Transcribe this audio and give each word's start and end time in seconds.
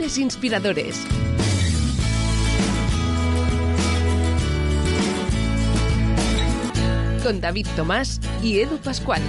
Lunes 0.00 0.16
Inspiradores. 0.16 1.06
Con 7.22 7.38
David 7.42 7.66
Tomás 7.76 8.18
y 8.42 8.60
Edu 8.60 8.78
Pascual. 8.78 9.20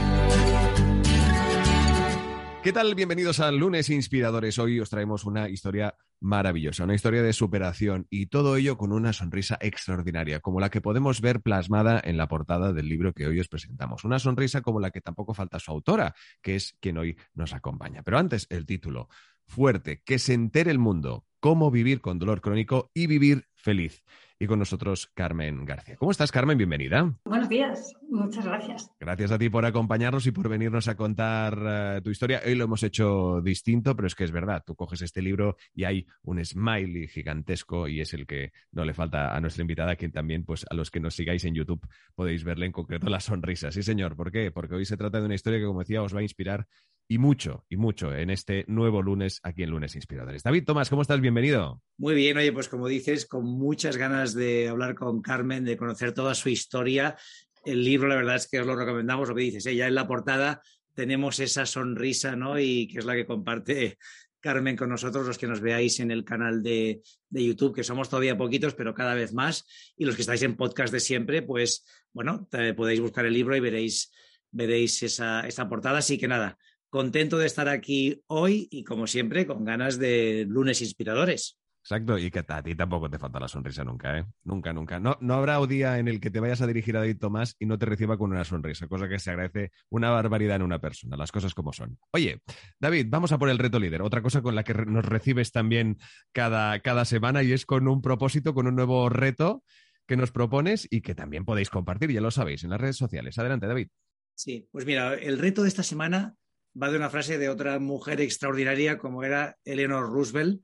¿Qué 2.63 2.71
tal? 2.71 2.95
Bienvenidos 2.95 3.41
a 3.41 3.51
Lunes 3.51 3.89
Inspiradores. 3.89 4.59
Hoy 4.59 4.79
os 4.79 4.89
traemos 4.89 5.25
una 5.25 5.49
historia 5.49 5.97
maravillosa, 6.21 6.85
una 6.85 6.95
historia 6.95 7.21
de 7.21 7.33
superación 7.33 8.07
y 8.09 8.27
todo 8.27 8.55
ello 8.55 8.77
con 8.77 8.93
una 8.93 9.11
sonrisa 9.11 9.57
extraordinaria, 9.59 10.39
como 10.39 10.61
la 10.61 10.69
que 10.69 10.79
podemos 10.79 11.19
ver 11.19 11.41
plasmada 11.41 11.99
en 12.01 12.15
la 12.15 12.29
portada 12.29 12.71
del 12.71 12.87
libro 12.87 13.11
que 13.11 13.27
hoy 13.27 13.41
os 13.41 13.49
presentamos. 13.49 14.05
Una 14.05 14.19
sonrisa 14.19 14.61
como 14.61 14.79
la 14.79 14.91
que 14.91 15.01
tampoco 15.01 15.33
falta 15.33 15.59
su 15.59 15.71
autora, 15.71 16.15
que 16.41 16.55
es 16.55 16.77
quien 16.79 16.97
hoy 16.97 17.17
nos 17.33 17.53
acompaña. 17.53 18.03
Pero 18.03 18.19
antes, 18.19 18.47
el 18.49 18.65
título. 18.65 19.09
Fuerte, 19.51 20.01
que 20.05 20.17
se 20.17 20.33
entere 20.33 20.71
el 20.71 20.79
mundo, 20.79 21.25
cómo 21.41 21.71
vivir 21.71 21.99
con 21.99 22.19
dolor 22.19 22.39
crónico 22.39 22.89
y 22.93 23.07
vivir 23.07 23.47
feliz 23.53 24.01
y 24.39 24.47
con 24.47 24.59
nosotros 24.59 25.11
Carmen 25.13 25.65
García. 25.65 25.97
¿Cómo 25.97 26.09
estás, 26.09 26.31
Carmen? 26.31 26.57
Bienvenida. 26.57 27.13
Buenos 27.25 27.49
días, 27.49 27.93
muchas 28.09 28.45
gracias. 28.45 28.89
Gracias 28.97 29.29
a 29.29 29.37
ti 29.37 29.49
por 29.49 29.65
acompañarnos 29.65 30.25
y 30.25 30.31
por 30.31 30.47
venirnos 30.47 30.87
a 30.87 30.95
contar 30.95 31.97
uh, 31.97 32.01
tu 32.01 32.11
historia. 32.11 32.41
Hoy 32.45 32.55
lo 32.55 32.63
hemos 32.63 32.81
hecho 32.81 33.41
distinto, 33.41 33.93
pero 33.93 34.07
es 34.07 34.15
que 34.15 34.23
es 34.23 34.31
verdad, 34.31 34.63
tú 34.65 34.73
coges 34.73 35.01
este 35.01 35.21
libro 35.21 35.57
y 35.75 35.83
hay 35.83 36.07
un 36.23 36.43
smiley 36.43 37.09
gigantesco 37.09 37.89
y 37.89 37.99
es 37.99 38.13
el 38.13 38.25
que 38.25 38.53
no 38.71 38.85
le 38.85 38.93
falta 38.93 39.35
a 39.35 39.41
nuestra 39.41 39.63
invitada, 39.63 39.97
quien 39.97 40.13
también, 40.13 40.45
pues 40.45 40.65
a 40.69 40.75
los 40.75 40.89
que 40.89 41.01
nos 41.01 41.13
sigáis 41.13 41.43
en 41.43 41.55
YouTube 41.55 41.85
podéis 42.15 42.45
verle 42.45 42.67
en 42.67 42.71
concreto 42.71 43.09
la 43.09 43.19
sonrisa. 43.19 43.69
Sí, 43.71 43.83
señor, 43.83 44.15
¿por 44.15 44.31
qué? 44.31 44.49
Porque 44.49 44.75
hoy 44.75 44.85
se 44.85 44.95
trata 44.95 45.19
de 45.19 45.25
una 45.25 45.35
historia 45.35 45.59
que, 45.59 45.65
como 45.65 45.81
decía, 45.81 46.01
os 46.01 46.15
va 46.15 46.19
a 46.19 46.23
inspirar 46.23 46.67
y 47.11 47.17
mucho, 47.17 47.65
y 47.67 47.75
mucho 47.75 48.15
en 48.15 48.29
este 48.29 48.63
nuevo 48.69 49.01
lunes 49.01 49.41
aquí 49.43 49.63
en 49.63 49.71
Lunes 49.71 49.95
Inspiradores. 49.95 50.43
David 50.43 50.63
Tomás, 50.63 50.89
¿cómo 50.89 51.01
estás? 51.01 51.19
Bienvenido. 51.19 51.81
Muy 51.97 52.15
bien, 52.15 52.37
oye, 52.37 52.53
pues 52.53 52.69
como 52.69 52.87
dices, 52.87 53.25
con 53.25 53.43
muchas 53.43 53.97
ganas 53.97 54.33
de 54.33 54.69
hablar 54.69 54.95
con 54.95 55.21
Carmen, 55.21 55.65
de 55.65 55.75
conocer 55.75 56.13
toda 56.13 56.33
su 56.35 56.47
historia. 56.47 57.17
El 57.65 57.83
libro, 57.83 58.07
la 58.07 58.15
verdad 58.15 58.37
es 58.37 58.47
que 58.47 58.61
os 58.61 58.65
lo 58.65 58.77
recomendamos, 58.77 59.27
lo 59.27 59.35
que 59.35 59.41
dices, 59.41 59.65
ella 59.65 59.83
¿eh? 59.83 59.87
en 59.89 59.95
la 59.95 60.07
portada 60.07 60.61
tenemos 60.93 61.41
esa 61.41 61.65
sonrisa, 61.65 62.37
¿no? 62.37 62.57
Y 62.57 62.87
que 62.87 62.99
es 62.99 63.05
la 63.05 63.15
que 63.15 63.25
comparte 63.25 63.97
Carmen 64.39 64.77
con 64.77 64.87
nosotros, 64.87 65.27
los 65.27 65.37
que 65.37 65.47
nos 65.47 65.59
veáis 65.59 65.99
en 65.99 66.11
el 66.11 66.23
canal 66.23 66.63
de, 66.63 67.01
de, 67.29 67.45
YouTube, 67.45 67.75
que 67.75 67.83
somos 67.83 68.07
todavía 68.07 68.37
poquitos, 68.37 68.73
pero 68.73 68.93
cada 68.93 69.15
vez 69.15 69.33
más, 69.33 69.65
y 69.97 70.05
los 70.05 70.15
que 70.15 70.21
estáis 70.21 70.43
en 70.43 70.55
podcast 70.55 70.93
de 70.93 71.01
siempre, 71.01 71.41
pues 71.41 71.85
bueno, 72.13 72.47
podéis 72.77 73.01
buscar 73.01 73.25
el 73.25 73.33
libro 73.33 73.53
y 73.53 73.59
veréis, 73.59 74.13
veréis 74.49 75.03
esa, 75.03 75.41
esa 75.41 75.67
portada. 75.67 75.97
Así 75.97 76.17
que 76.17 76.29
nada, 76.29 76.57
contento 76.91 77.39
de 77.39 77.47
estar 77.47 77.69
aquí 77.69 78.21
hoy 78.27 78.67
y 78.69 78.83
como 78.83 79.07
siempre 79.07 79.47
con 79.47 79.63
ganas 79.63 79.97
de 79.97 80.45
lunes 80.47 80.81
inspiradores. 80.81 81.57
Exacto, 81.83 82.15
y 82.19 82.29
que 82.29 82.43
a 82.47 82.61
ti 82.61 82.75
tampoco 82.75 83.09
te 83.09 83.17
falta 83.17 83.39
la 83.39 83.47
sonrisa 83.47 83.83
nunca, 83.83 84.19
¿eh? 84.19 84.25
Nunca, 84.43 84.71
nunca. 84.71 84.99
No, 84.99 85.17
no 85.19 85.33
habrá 85.33 85.59
un 85.59 85.67
día 85.67 85.97
en 85.97 86.07
el 86.07 86.19
que 86.19 86.29
te 86.29 86.39
vayas 86.39 86.61
a 86.61 86.67
dirigir 86.67 86.95
a 86.95 86.99
David 86.99 87.17
Tomás 87.17 87.55
y 87.57 87.65
no 87.65 87.79
te 87.79 87.87
reciba 87.87 88.17
con 88.17 88.31
una 88.31 88.43
sonrisa, 88.43 88.87
cosa 88.87 89.09
que 89.09 89.17
se 89.17 89.31
agradece 89.31 89.71
una 89.89 90.11
barbaridad 90.11 90.57
en 90.57 90.61
una 90.61 90.79
persona, 90.79 91.17
las 91.17 91.31
cosas 91.31 91.55
como 91.55 91.73
son. 91.73 91.97
Oye, 92.11 92.41
David, 92.79 93.07
vamos 93.09 93.31
a 93.31 93.39
por 93.39 93.49
el 93.49 93.57
reto 93.57 93.79
líder, 93.79 94.03
otra 94.03 94.21
cosa 94.21 94.43
con 94.43 94.53
la 94.53 94.63
que 94.63 94.73
nos 94.73 95.05
recibes 95.05 95.51
también 95.51 95.97
cada, 96.33 96.81
cada 96.81 97.05
semana 97.05 97.41
y 97.41 97.51
es 97.51 97.65
con 97.65 97.87
un 97.87 98.03
propósito, 98.03 98.53
con 98.53 98.67
un 98.67 98.75
nuevo 98.75 99.09
reto 99.09 99.63
que 100.05 100.17
nos 100.17 100.31
propones 100.31 100.87
y 100.91 101.01
que 101.01 101.15
también 101.15 101.45
podéis 101.45 101.71
compartir, 101.71 102.11
ya 102.11 102.21
lo 102.21 102.29
sabéis, 102.29 102.63
en 102.63 102.69
las 102.69 102.81
redes 102.81 102.97
sociales. 102.97 103.39
Adelante, 103.39 103.65
David. 103.65 103.87
Sí, 104.35 104.67
pues 104.71 104.85
mira, 104.85 105.15
el 105.15 105.39
reto 105.39 105.63
de 105.63 105.69
esta 105.69 105.83
semana 105.83 106.35
va 106.79 106.89
de 106.89 106.97
una 106.97 107.09
frase 107.09 107.37
de 107.37 107.49
otra 107.49 107.79
mujer 107.79 108.21
extraordinaria 108.21 108.97
como 108.97 109.23
era 109.23 109.57
Eleanor 109.65 110.11
Roosevelt, 110.11 110.61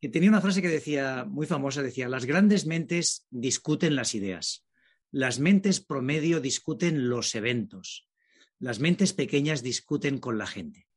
que 0.00 0.08
tenía 0.08 0.30
una 0.30 0.40
frase 0.40 0.62
que 0.62 0.68
decía, 0.68 1.24
muy 1.28 1.46
famosa, 1.46 1.82
decía, 1.82 2.08
las 2.08 2.24
grandes 2.24 2.66
mentes 2.66 3.26
discuten 3.30 3.96
las 3.96 4.14
ideas, 4.14 4.66
las 5.10 5.38
mentes 5.38 5.80
promedio 5.80 6.40
discuten 6.40 7.08
los 7.08 7.34
eventos, 7.34 8.08
las 8.58 8.80
mentes 8.80 9.12
pequeñas 9.12 9.62
discuten 9.62 10.18
con 10.18 10.38
la 10.38 10.46
gente. 10.46 10.88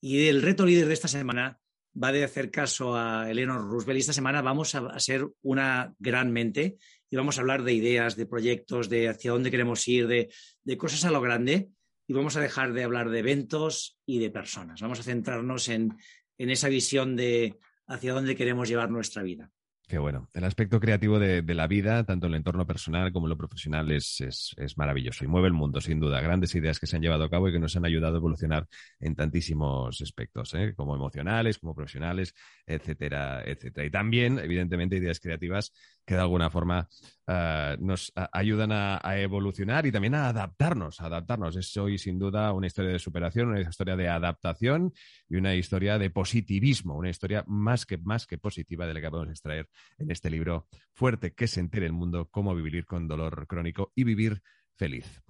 Y 0.00 0.28
el 0.28 0.42
reto 0.42 0.66
líder 0.66 0.86
de 0.86 0.94
esta 0.94 1.08
semana 1.08 1.58
va 2.00 2.12
de 2.12 2.24
hacer 2.24 2.50
caso 2.50 2.96
a 2.96 3.30
Eleanor 3.30 3.68
Roosevelt. 3.70 3.98
Y 3.98 4.00
esta 4.00 4.12
semana 4.12 4.42
vamos 4.42 4.74
a, 4.74 4.98
ser 4.98 5.28
una 5.42 5.94
gran 5.98 6.32
mente 6.32 6.76
y 7.10 7.16
vamos 7.16 7.38
a 7.38 7.42
hablar 7.42 7.62
de 7.62 7.74
ideas, 7.74 8.16
de 8.16 8.26
proyectos, 8.26 8.88
de 8.88 9.08
hacia 9.08 9.30
dónde 9.30 9.50
queremos 9.50 9.86
ir, 9.86 10.06
de, 10.06 10.32
de 10.64 10.76
cosas 10.76 11.04
a 11.04 11.10
lo 11.10 11.20
grande 11.20 11.70
y 12.06 12.12
vamos 12.12 12.36
a 12.36 12.40
dejar 12.40 12.72
de 12.72 12.84
hablar 12.84 13.10
de 13.10 13.20
eventos 13.20 13.98
y 14.06 14.18
de 14.18 14.30
personas. 14.30 14.80
Vamos 14.80 15.00
a 15.00 15.04
centrarnos 15.04 15.68
en, 15.68 15.96
en 16.38 16.50
esa 16.50 16.68
visión 16.68 17.16
de 17.16 17.58
hacia 17.86 18.12
dónde 18.12 18.36
queremos 18.36 18.68
llevar 18.68 18.90
nuestra 18.90 19.22
vida. 19.22 19.50
Qué 19.92 19.98
bueno. 19.98 20.30
El 20.32 20.44
aspecto 20.44 20.80
creativo 20.80 21.18
de, 21.18 21.42
de, 21.42 21.54
la 21.54 21.66
vida, 21.66 22.04
tanto 22.04 22.26
en 22.26 22.32
el 22.32 22.38
entorno 22.38 22.66
personal 22.66 23.12
como 23.12 23.26
en 23.26 23.30
lo 23.30 23.36
profesional, 23.36 23.90
es, 23.90 24.22
es, 24.22 24.78
maravilloso 24.78 25.22
y 25.22 25.28
mueve 25.28 25.48
el 25.48 25.52
mundo, 25.52 25.82
sin 25.82 26.00
duda. 26.00 26.22
Grandes 26.22 26.54
ideas 26.54 26.78
que 26.78 26.86
se 26.86 26.96
han 26.96 27.02
llevado 27.02 27.24
a 27.24 27.28
cabo 27.28 27.48
y 27.48 27.52
que 27.52 27.58
nos 27.58 27.76
han 27.76 27.84
ayudado 27.84 28.14
a 28.14 28.18
evolucionar 28.18 28.66
en 29.00 29.14
tantísimos 29.14 30.00
aspectos, 30.00 30.54
¿eh? 30.54 30.72
como 30.74 30.94
emocionales, 30.94 31.58
como 31.58 31.74
profesionales, 31.74 32.32
etcétera, 32.64 33.42
etcétera. 33.44 33.86
Y 33.86 33.90
también, 33.90 34.38
evidentemente, 34.38 34.96
ideas 34.96 35.20
creativas 35.20 35.74
que 36.04 36.14
de 36.14 36.20
alguna 36.20 36.50
forma 36.50 36.88
uh, 37.28 37.76
nos 37.78 38.12
ayudan 38.32 38.72
a, 38.72 39.00
a, 39.02 39.18
evolucionar 39.18 39.86
y 39.86 39.92
también 39.92 40.14
a 40.14 40.28
adaptarnos, 40.28 41.00
a 41.00 41.06
adaptarnos. 41.06 41.56
Es 41.56 41.76
hoy 41.76 41.98
sin 41.98 42.18
duda 42.18 42.52
una 42.52 42.66
historia 42.66 42.90
de 42.90 42.98
superación, 42.98 43.48
una 43.48 43.60
historia 43.60 43.96
de 43.96 44.08
adaptación 44.08 44.92
y 45.28 45.36
una 45.36 45.54
historia 45.54 45.98
de 45.98 46.10
positivismo, 46.10 46.96
una 46.96 47.10
historia 47.10 47.44
más 47.46 47.86
que, 47.86 47.98
más 47.98 48.26
que 48.26 48.38
positiva 48.38 48.86
de 48.86 48.94
la 48.94 49.00
que 49.00 49.10
podemos 49.10 49.30
extraer 49.30 49.68
en 49.98 50.10
este 50.10 50.30
libro 50.30 50.66
fuerte 50.92 51.34
que 51.34 51.46
se 51.46 51.60
entere 51.60 51.86
el 51.86 51.92
mundo, 51.92 52.28
cómo 52.30 52.54
vivir 52.54 52.84
con 52.84 53.06
dolor 53.06 53.46
crónico 53.46 53.92
y 53.94 54.04
vivir 54.04 54.42
feliz. 54.74 55.22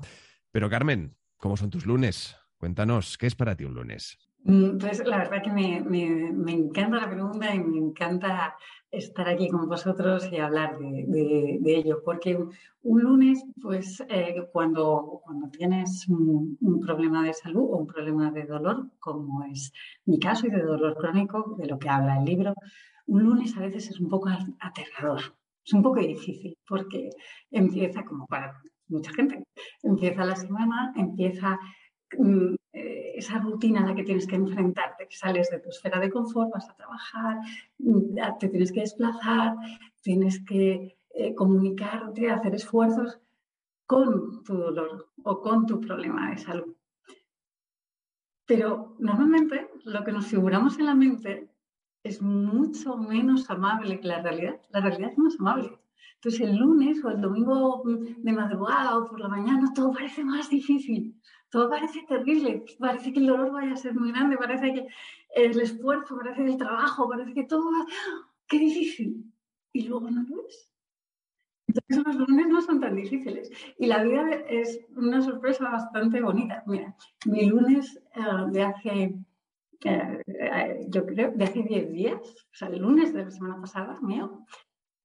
Pero 0.51 0.71
Carmen, 0.71 1.17
¿cómo 1.37 1.57
son 1.57 1.71
tus 1.71 1.87
lunes? 1.87 2.37
Cuéntanos, 2.57 3.19
¿qué 3.19 3.27
es 3.27 3.35
para 3.35 3.57
ti 3.57 3.65
un 3.65 3.75
lunes? 3.75 4.19
Pues 4.45 5.07
la 5.07 5.19
verdad 5.19 5.43
que 5.43 5.53
me, 5.53 5.81
me, 5.83 6.53
encanta 6.53 6.97
la 6.97 7.09
pregunta 7.09 7.55
y 7.55 7.61
me 7.61 7.79
encanta 7.79 8.57
estar 8.91 9.29
aquí 9.29 9.49
con 9.49 9.69
vosotros 9.69 10.29
y 10.33 10.39
hablar 10.39 10.79
de, 10.79 11.59
de, 11.61 11.77
ello, 11.77 12.03
porque 12.05 12.37
un 12.83 13.01
lunes, 13.01 13.45
pues 13.61 14.03
eh, 14.09 14.49
cuando, 14.53 15.21
cuando 15.25 15.49
tienes 15.49 16.09
un, 16.09 16.59
un, 16.61 16.81
problema 16.81 17.23
de 17.23 17.33
salud 17.35 17.69
o 17.71 17.77
un 17.79 17.87
problema 17.87 18.33
de 18.33 18.45
dolor, 18.45 18.91
como 18.99 19.45
es 19.45 19.73
mi 20.07 20.19
caso 20.19 20.49
y 20.49 20.51
de 20.51 20.63
dolor 20.63 20.97
crónico, 20.97 21.55
de 21.59 21.67
lo 21.67 21.79
que 21.79 21.89
habla 21.89 22.19
el 22.19 22.25
libro, 22.25 22.53
un 23.07 23.23
lunes 23.23 23.57
a 23.57 23.61
veces 23.61 23.91
es 23.91 24.01
un 24.01 24.09
poco 24.09 24.29
aterrador, 24.59 25.21
es 25.65 25.73
un 25.73 25.83
poco 25.85 26.01
difícil, 26.01 26.59
porque 26.67 27.11
empieza 27.51 28.05
como 28.05 28.27
para 28.27 28.61
mucha 28.89 29.13
gente, 29.13 29.45
empieza 29.83 30.25
la 30.25 30.37
semana, 30.37 30.93
empieza 30.97 31.59
Mm, 32.19 32.55
esa 33.23 33.39
rutina 33.39 33.83
a 33.83 33.87
la 33.87 33.95
que 33.95 34.05
tienes 34.05 34.27
que 34.27 34.37
enfrentarte, 34.37 35.09
que 35.09 35.17
sales 35.17 35.51
de 35.51 35.61
tu 35.61 35.71
esfera 35.71 35.99
de 36.01 36.11
confort, 36.11 36.51
vas 36.53 36.69
a 36.69 36.75
trabajar, 36.75 37.39
te 38.39 38.49
tienes 38.49 38.73
que 38.73 38.81
desplazar, 38.81 39.57
tienes 40.03 40.45
que 40.45 40.97
eh, 41.15 41.35
comunicarte, 41.35 42.31
hacer 42.31 42.55
esfuerzos 42.55 43.21
con 43.87 44.43
tu 44.45 44.55
dolor 44.57 45.11
o 45.23 45.41
con 45.41 45.67
tu 45.67 45.81
problema 45.81 46.31
de 46.31 46.39
salud. 46.39 46.75
Pero 48.47 48.97
normalmente 48.99 49.71
lo 49.85 50.05
que 50.05 50.13
nos 50.13 50.27
figuramos 50.27 50.79
en 50.79 50.87
la 50.87 50.95
mente 50.95 51.49
es 52.03 52.21
mucho 52.21 52.97
menos 52.97 53.49
amable 53.51 54.01
que 54.01 54.09
la 54.09 54.21
realidad. 54.21 54.61
La 54.71 54.81
realidad 54.81 55.11
es 55.13 55.19
más 55.19 55.39
amable. 55.39 55.79
Entonces 56.17 56.41
el 56.41 56.57
lunes 56.57 57.05
o 57.05 57.11
el 57.11 57.21
domingo 57.21 57.83
de 57.85 58.33
madrugada 58.33 58.99
o 58.99 59.07
por 59.07 59.21
la 59.21 59.29
mañana 59.29 59.73
todo 59.75 59.93
parece 59.93 60.25
más 60.25 60.51
difícil 60.51 61.21
todo 61.53 61.69
parece 61.69 62.03
terrible, 62.09 62.65
parece 62.79 63.13
que 63.13 63.21
el 63.21 63.27
dolor 63.27 63.53
vaya 63.53 63.75
a 63.75 63.77
ser 63.77 63.95
muy 63.95 64.11
grande, 64.11 64.39
parece 64.39 64.73
que 64.73 64.87
el 65.37 65.61
esfuerzo, 65.61 66.17
parece 66.17 66.45
el 66.45 66.57
trabajo, 66.57 67.09
parece 67.09 67.35
que 67.35 67.45
todo 67.45 67.71
va... 67.71 67.87
¡Qué 68.49 68.59
difícil! 68.59 69.33
Y 69.73 69.83
luego 69.87 70.11
no 70.11 70.23
lo 70.23 70.47
es. 70.49 70.73
Entonces 71.69 72.17
los 72.17 72.29
lunes 72.29 72.49
no 72.49 72.61
son 72.63 72.81
tan 72.81 72.97
difíciles. 72.97 73.51
Y 73.79 73.87
la 73.87 74.03
vida 74.03 74.31
es 74.49 74.81
una 74.97 75.21
sorpresa 75.21 75.71
bastante 75.71 76.23
bonita. 76.23 76.63
Mira, 76.67 76.97
mi 77.27 77.47
lunes 77.47 78.03
uh, 78.17 78.51
de 78.51 78.63
hace 78.63 79.15
eh, 79.85 80.23
eh, 80.27 80.87
yo 80.89 81.05
creo, 81.05 81.33
de 81.33 81.45
hace 81.45 81.63
10 81.63 81.93
días, 81.93 82.21
o 82.23 82.55
sea, 82.55 82.69
el 82.69 82.79
lunes 82.79 83.13
de 83.13 83.25
la 83.25 83.31
semana 83.31 83.61
pasada, 83.61 83.99
mío, 84.01 84.47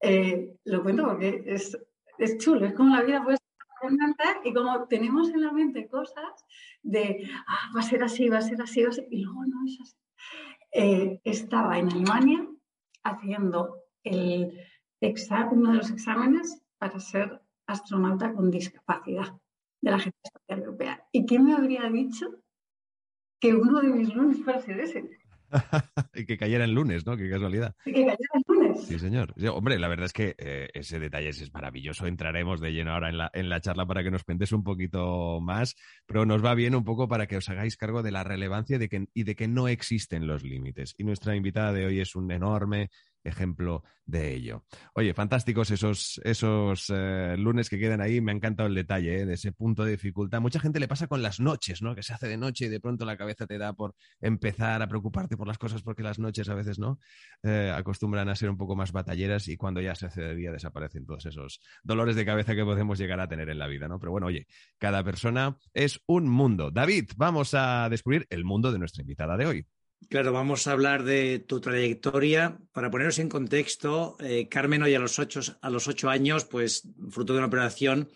eh, 0.01 0.55
lo 0.65 0.83
cuento 0.83 1.03
porque 1.05 1.43
es, 1.45 1.77
es 2.19 2.37
chulo, 2.37 2.65
es 2.65 2.73
como 2.73 2.95
la 2.95 3.01
vida 3.01 3.23
puede 3.23 3.37
y 4.43 4.53
como 4.53 4.87
tenemos 4.87 5.29
en 5.29 5.41
la 5.41 5.51
mente 5.51 5.87
cosas 5.87 6.45
de, 6.83 7.29
ah, 7.47 7.71
va 7.75 7.79
a 7.79 7.83
ser 7.83 8.03
así, 8.03 8.29
va 8.29 8.39
a 8.39 8.41
ser 8.41 8.61
así, 8.61 8.83
va 8.83 8.89
a 8.89 8.93
ser, 8.93 9.07
y 9.09 9.23
luego 9.23 9.45
no 9.45 9.65
es 9.65 9.79
así. 9.81 11.19
estaba 11.23 11.77
en 11.79 11.91
Alemania 11.91 12.47
haciendo 13.03 13.83
el 14.03 14.57
uno 15.51 15.71
de 15.71 15.77
los 15.77 15.91
exámenes 15.91 16.61
para 16.77 16.99
ser 16.99 17.41
astronauta 17.67 18.33
con 18.33 18.49
discapacidad 18.49 19.33
de 19.81 19.91
la 19.91 19.97
Agencia 19.97 20.21
Espacial 20.23 20.59
Europea. 20.59 21.07
¿Y 21.11 21.25
quién 21.25 21.45
me 21.45 21.53
habría 21.53 21.89
dicho 21.89 22.27
que 23.39 23.53
uno 23.53 23.81
de 23.81 23.89
mis 23.89 24.13
lunes 24.13 24.43
fuera 24.43 24.61
ser 24.61 24.79
ese? 24.79 25.09
y 26.15 26.25
que 26.25 26.37
cayera 26.37 26.63
en 26.63 26.73
lunes, 26.73 27.05
¿no? 27.05 27.15
Qué 27.15 27.29
casualidad. 27.29 27.75
Y 27.85 27.93
que 27.93 28.05
cayera 28.05 28.33
en 28.33 28.43
lunes. 28.47 28.66
Sí, 28.85 28.99
señor. 28.99 29.33
hombre, 29.51 29.79
la 29.79 29.87
verdad 29.87 30.05
es 30.05 30.13
que 30.13 30.35
eh, 30.37 30.69
ese 30.73 30.99
detalle 30.99 31.29
es, 31.29 31.53
maravilloso. 31.53 32.07
Entraremos 32.07 32.61
de 32.61 32.71
lleno 32.71 32.91
ahora 32.91 33.09
en 33.09 33.17
la, 33.17 33.29
en 33.33 33.49
la 33.49 33.61
charla 33.61 33.85
para 33.85 34.03
que 34.03 34.11
nos 34.11 34.23
cuentes 34.23 34.51
un 34.51 34.63
poquito 34.63 35.39
más, 35.41 35.75
pero 36.05 36.25
nos 36.25 36.43
va 36.43 36.55
bien 36.55 36.75
un 36.75 36.83
poco 36.83 37.07
para 37.07 37.27
que 37.27 37.37
os 37.37 37.49
hagáis 37.49 37.77
cargo 37.77 38.03
de 38.03 38.11
la 38.11 38.23
relevancia 38.23 38.79
de 38.79 38.89
que, 38.89 39.07
y 39.13 39.23
de 39.23 39.35
que 39.35 39.47
no 39.47 39.67
existen 39.67 40.27
los 40.27 40.43
límites. 40.43 40.95
Y 40.97 41.03
nuestra 41.03 41.35
invitada 41.35 41.73
de 41.73 41.85
hoy 41.85 41.99
es 41.99 42.15
un 42.15 42.31
enorme 42.31 42.89
ejemplo 43.27 43.83
de 44.07 44.33
ello. 44.33 44.63
Oye, 44.93 45.13
fantásticos 45.13 45.69
esos, 45.69 46.19
esos 46.23 46.85
eh, 46.89 47.35
lunes 47.37 47.69
que 47.69 47.77
quedan 47.77 48.01
ahí. 48.01 48.21
Me 48.21 48.31
ha 48.31 48.35
encantado 48.35 48.67
el 48.67 48.75
detalle 48.75 49.21
eh, 49.21 49.25
de 49.25 49.33
ese 49.33 49.51
punto 49.51 49.83
de 49.83 49.91
dificultad. 49.91 50.41
Mucha 50.41 50.59
gente 50.59 50.79
le 50.79 50.87
pasa 50.87 51.07
con 51.07 51.21
las 51.21 51.39
noches, 51.39 51.81
¿no? 51.81 51.93
Que 51.93 52.03
se 52.03 52.13
hace 52.13 52.27
de 52.27 52.37
noche 52.37 52.65
y 52.65 52.69
de 52.69 52.79
pronto 52.79 53.05
la 53.05 53.17
cabeza 53.17 53.45
te 53.45 53.57
da 53.57 53.73
por 53.73 53.95
empezar 54.21 54.81
a 54.81 54.87
preocuparte 54.87 55.35
por 55.35 55.47
las 55.47 55.57
cosas 55.57 55.83
porque 55.83 56.03
las 56.03 56.19
noches 56.19 56.47
a 56.49 56.55
veces, 56.55 56.79
¿no? 56.79 56.99
Eh, 57.43 57.71
acostumbran 57.75 58.29
a 58.29 58.35
ser 58.35 58.49
un 58.49 58.57
poco 58.57 58.75
más 58.75 58.91
batalleras 58.93 59.47
y 59.49 59.57
cuando 59.57 59.81
ya 59.81 59.93
se 59.93 60.05
hace 60.07 60.21
de 60.21 60.35
día 60.35 60.51
desaparecen 60.51 61.05
todos 61.05 61.25
esos 61.25 61.59
dolores 61.83 62.15
de 62.15 62.25
cabeza 62.25 62.55
que 62.55 62.63
podemos 62.63 62.97
llegar 62.97 63.19
a 63.19 63.27
tener 63.27 63.49
en 63.49 63.59
la 63.59 63.67
vida, 63.67 63.87
¿no? 63.87 63.99
Pero 63.99 64.11
bueno, 64.11 64.27
oye, 64.27 64.47
cada 64.77 65.03
persona 65.03 65.57
es 65.73 65.99
un 66.07 66.29
mundo. 66.29 66.71
David, 66.71 67.11
vamos 67.17 67.53
a 67.53 67.89
descubrir 67.89 68.25
el 68.29 68.45
mundo 68.45 68.71
de 68.71 68.79
nuestra 68.79 69.01
invitada 69.01 69.35
de 69.35 69.45
hoy. 69.45 69.67
Claro, 70.09 70.31
vamos 70.31 70.67
a 70.67 70.71
hablar 70.71 71.03
de 71.03 71.39
tu 71.39 71.59
trayectoria. 71.59 72.59
Para 72.71 72.89
poneros 72.89 73.19
en 73.19 73.27
contexto, 73.27 74.15
eh, 74.21 74.47
Carmen 74.47 74.83
hoy 74.83 74.95
a 74.95 74.99
los, 74.99 75.19
ocho, 75.19 75.41
a 75.59 75.69
los 75.69 75.87
ocho 75.89 76.09
años, 76.09 76.45
pues 76.45 76.87
fruto 77.09 77.33
de 77.33 77.39
una 77.39 77.47
operación, 77.47 78.09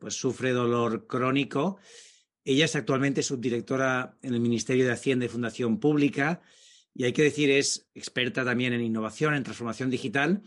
pues 0.00 0.14
sufre 0.14 0.52
dolor 0.52 1.06
crónico. 1.06 1.78
Ella 2.42 2.64
es 2.64 2.74
actualmente 2.74 3.22
subdirectora 3.22 4.16
en 4.22 4.32
el 4.32 4.40
Ministerio 4.40 4.86
de 4.86 4.92
Hacienda 4.92 5.26
y 5.26 5.28
Fundación 5.28 5.78
Pública 5.78 6.40
y 6.94 7.04
hay 7.04 7.12
que 7.12 7.24
decir 7.24 7.50
es 7.50 7.90
experta 7.94 8.42
también 8.42 8.72
en 8.72 8.80
innovación, 8.80 9.34
en 9.34 9.42
transformación 9.42 9.90
digital, 9.90 10.42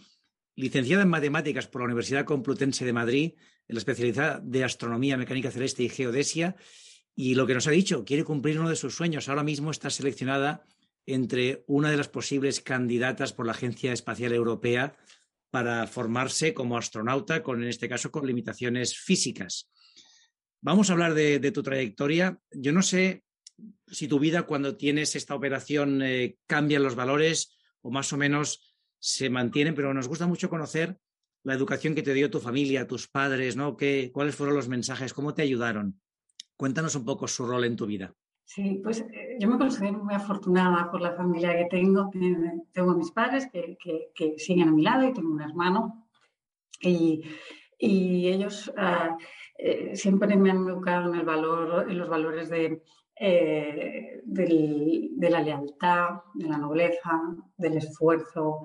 licenciada 0.55 1.03
en 1.03 1.09
matemáticas 1.09 1.67
por 1.67 1.81
la 1.81 1.85
Universidad 1.85 2.25
Complutense 2.25 2.83
de 2.85 2.93
Madrid, 2.93 3.33
en 3.67 3.75
la 3.75 3.79
especialidad 3.79 4.41
de 4.41 4.63
astronomía, 4.63 5.17
mecánica 5.17 5.51
celeste 5.51 5.83
y 5.83 5.89
geodesia 5.89 6.55
y 7.21 7.35
lo 7.35 7.45
que 7.45 7.53
nos 7.53 7.67
ha 7.67 7.71
dicho, 7.71 8.05
quiere 8.05 8.23
cumplir 8.23 8.57
uno 8.61 8.69
de 8.69 8.77
sus 8.77 8.95
sueños. 8.95 9.27
Ahora 9.27 9.43
mismo 9.43 9.71
está 9.71 9.89
seleccionada 9.89 10.63
entre 11.05 11.65
una 11.67 11.91
de 11.91 11.97
las 11.97 12.07
posibles 12.07 12.61
candidatas 12.61 13.33
por 13.33 13.45
la 13.45 13.51
Agencia 13.51 13.91
Espacial 13.91 14.31
Europea 14.31 14.95
para 15.49 15.85
formarse 15.85 16.53
como 16.53 16.77
astronauta, 16.77 17.43
con, 17.43 17.61
en 17.61 17.67
este 17.67 17.89
caso 17.89 18.09
con 18.09 18.25
limitaciones 18.25 18.97
físicas. 18.97 19.69
Vamos 20.61 20.89
a 20.89 20.93
hablar 20.93 21.13
de, 21.13 21.51
tu 21.51 21.61
trayectoria. 21.61 22.39
Yo 22.51 22.71
no 22.71 22.81
sé 22.81 23.25
si 23.87 24.07
tu 24.07 24.17
vida 24.17 24.43
cuando 24.43 24.77
tienes 24.77 25.17
esta 25.17 25.35
operación 25.35 26.01
eh, 26.01 26.37
cambian 26.47 26.83
los 26.83 26.95
valores 26.95 27.57
o 27.81 27.91
más 27.91 28.13
o 28.13 28.17
menos 28.17 28.77
se 28.97 29.29
mantienen, 29.29 29.75
pero 29.75 29.93
nos 29.93 30.07
gusta 30.07 30.25
mucho 30.25 30.49
conocer 30.49 30.97
la 31.43 31.53
educación 31.53 31.95
que 31.95 32.01
te 32.01 32.13
dio 32.13 32.31
tu 32.31 32.39
familia, 32.39 32.87
tus 32.87 33.09
padres, 33.09 33.57
¿no? 33.57 33.75
¿Qué, 33.75 34.09
¿Cuáles 34.13 34.37
fueron 34.37 34.55
los 34.55 34.69
mensajes? 34.69 35.13
¿Cómo 35.13 35.33
te 35.33 35.41
ayudaron? 35.41 35.99
Cuéntanos 36.59 36.93
un 36.97 37.05
poco 37.05 37.25
su 37.25 37.45
rol 37.45 37.63
en 37.63 37.77
tu 37.77 37.85
vida. 37.85 38.13
Sí, 38.43 38.81
pues 38.83 38.99
eh, 38.99 39.37
yo 39.39 39.47
me 39.47 39.57
considero 39.57 40.03
muy 40.03 40.13
afortunada 40.13 40.91
por 40.91 40.99
la 40.99 41.13
familia 41.13 41.55
que 41.55 41.67
tengo. 41.71 42.11
Tengo 42.73 42.95
mis 42.95 43.11
padres 43.11 43.47
que, 43.49 43.77
que, 44.13 44.37
siguen 44.37 44.67
a 44.67 44.71
mi 44.73 44.81
lado 44.81 45.07
y 45.07 45.13
tengo 45.13 45.31
un 45.31 45.41
hermano. 45.41 46.05
Y, 46.81 47.23
y 47.77 48.27
ellos 48.27 48.73
ah, 48.75 49.15
eh, 49.57 49.95
siempre 49.95 50.35
me 50.35 50.51
han 50.51 50.67
educado 50.67 51.13
en, 51.13 51.21
el 51.21 51.25
valor, 51.25 51.89
en 51.89 51.97
los 51.97 52.09
valores 52.09 52.49
de, 52.49 52.83
eh, 53.15 54.21
de 54.25 55.29
la 55.29 55.41
lealtad, 55.41 56.09
de 56.33 56.49
la 56.49 56.57
nobleza, 56.57 57.21
del 57.55 57.77
esfuerzo, 57.77 58.63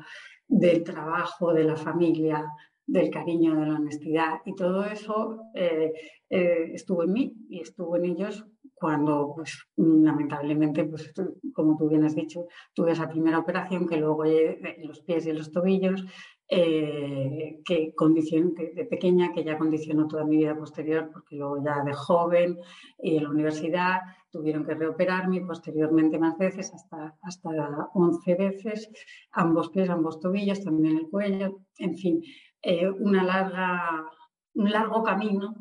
del 0.49 0.82
trabajo, 0.82 1.55
de 1.55 1.62
la 1.62 1.76
familia, 1.76 2.44
del 2.87 3.11
cariño, 3.11 3.55
de 3.55 3.67
la 3.67 3.75
honestidad. 3.77 4.41
Y 4.45 4.55
todo 4.55 4.85
eso 4.85 5.41
eh, 5.55 5.93
eh, 6.31 6.71
estuvo 6.73 7.05
en 7.05 7.13
mí 7.13 7.35
y 7.49 7.61
estuvo 7.61 7.97
en 7.97 8.05
ellos 8.07 8.45
cuando, 8.75 9.33
pues, 9.35 9.67
lamentablemente, 9.77 10.85
pues, 10.85 11.13
como 11.55 11.77
tú 11.77 11.89
bien 11.89 12.05
has 12.05 12.15
dicho, 12.15 12.47
tuve 12.75 12.93
esa 12.93 13.09
primera 13.09 13.39
operación 13.39 13.87
que 13.87 13.97
luego 13.97 14.25
en 14.25 14.87
los 14.87 15.01
pies 15.01 15.27
y 15.27 15.33
los 15.33 15.53
tobillos, 15.53 16.05
eh, 16.47 17.63
que 17.65 17.95
condicionó 17.95 18.51
de, 18.51 18.85
pequeña, 18.85 19.33
que 19.33 19.45
ya 19.45 19.57
condicionó 19.57 20.07
toda 20.07 20.25
mi 20.25 20.37
vida 20.37 20.55
posterior, 20.55 21.09
porque 21.11 21.37
luego 21.37 21.65
ya 21.65 21.83
de 21.83 21.95
joven 21.95 22.59
y 23.03 23.17
en 23.17 23.23
la 23.25 23.31
universidad 23.31 24.01
tuvieron 24.31 24.67
que 24.67 24.75
reoperarme 24.75 25.41
posteriormente 25.41 26.19
más 26.19 26.37
veces, 26.37 26.71
hasta, 26.75 27.17
hasta 27.23 27.49
11 27.95 28.35
veces, 28.35 28.91
ambos 29.33 29.71
pies, 29.71 29.89
ambos 29.89 30.21
tobillos, 30.21 30.63
también 30.63 30.99
el 30.99 31.09
cuello, 31.09 31.61
en 31.79 31.97
fin, 31.97 32.21
eh, 32.65 32.89
una 32.91 33.23
larga, 33.23 34.11
un 34.55 34.71
largo 34.71 35.03
camino 35.03 35.55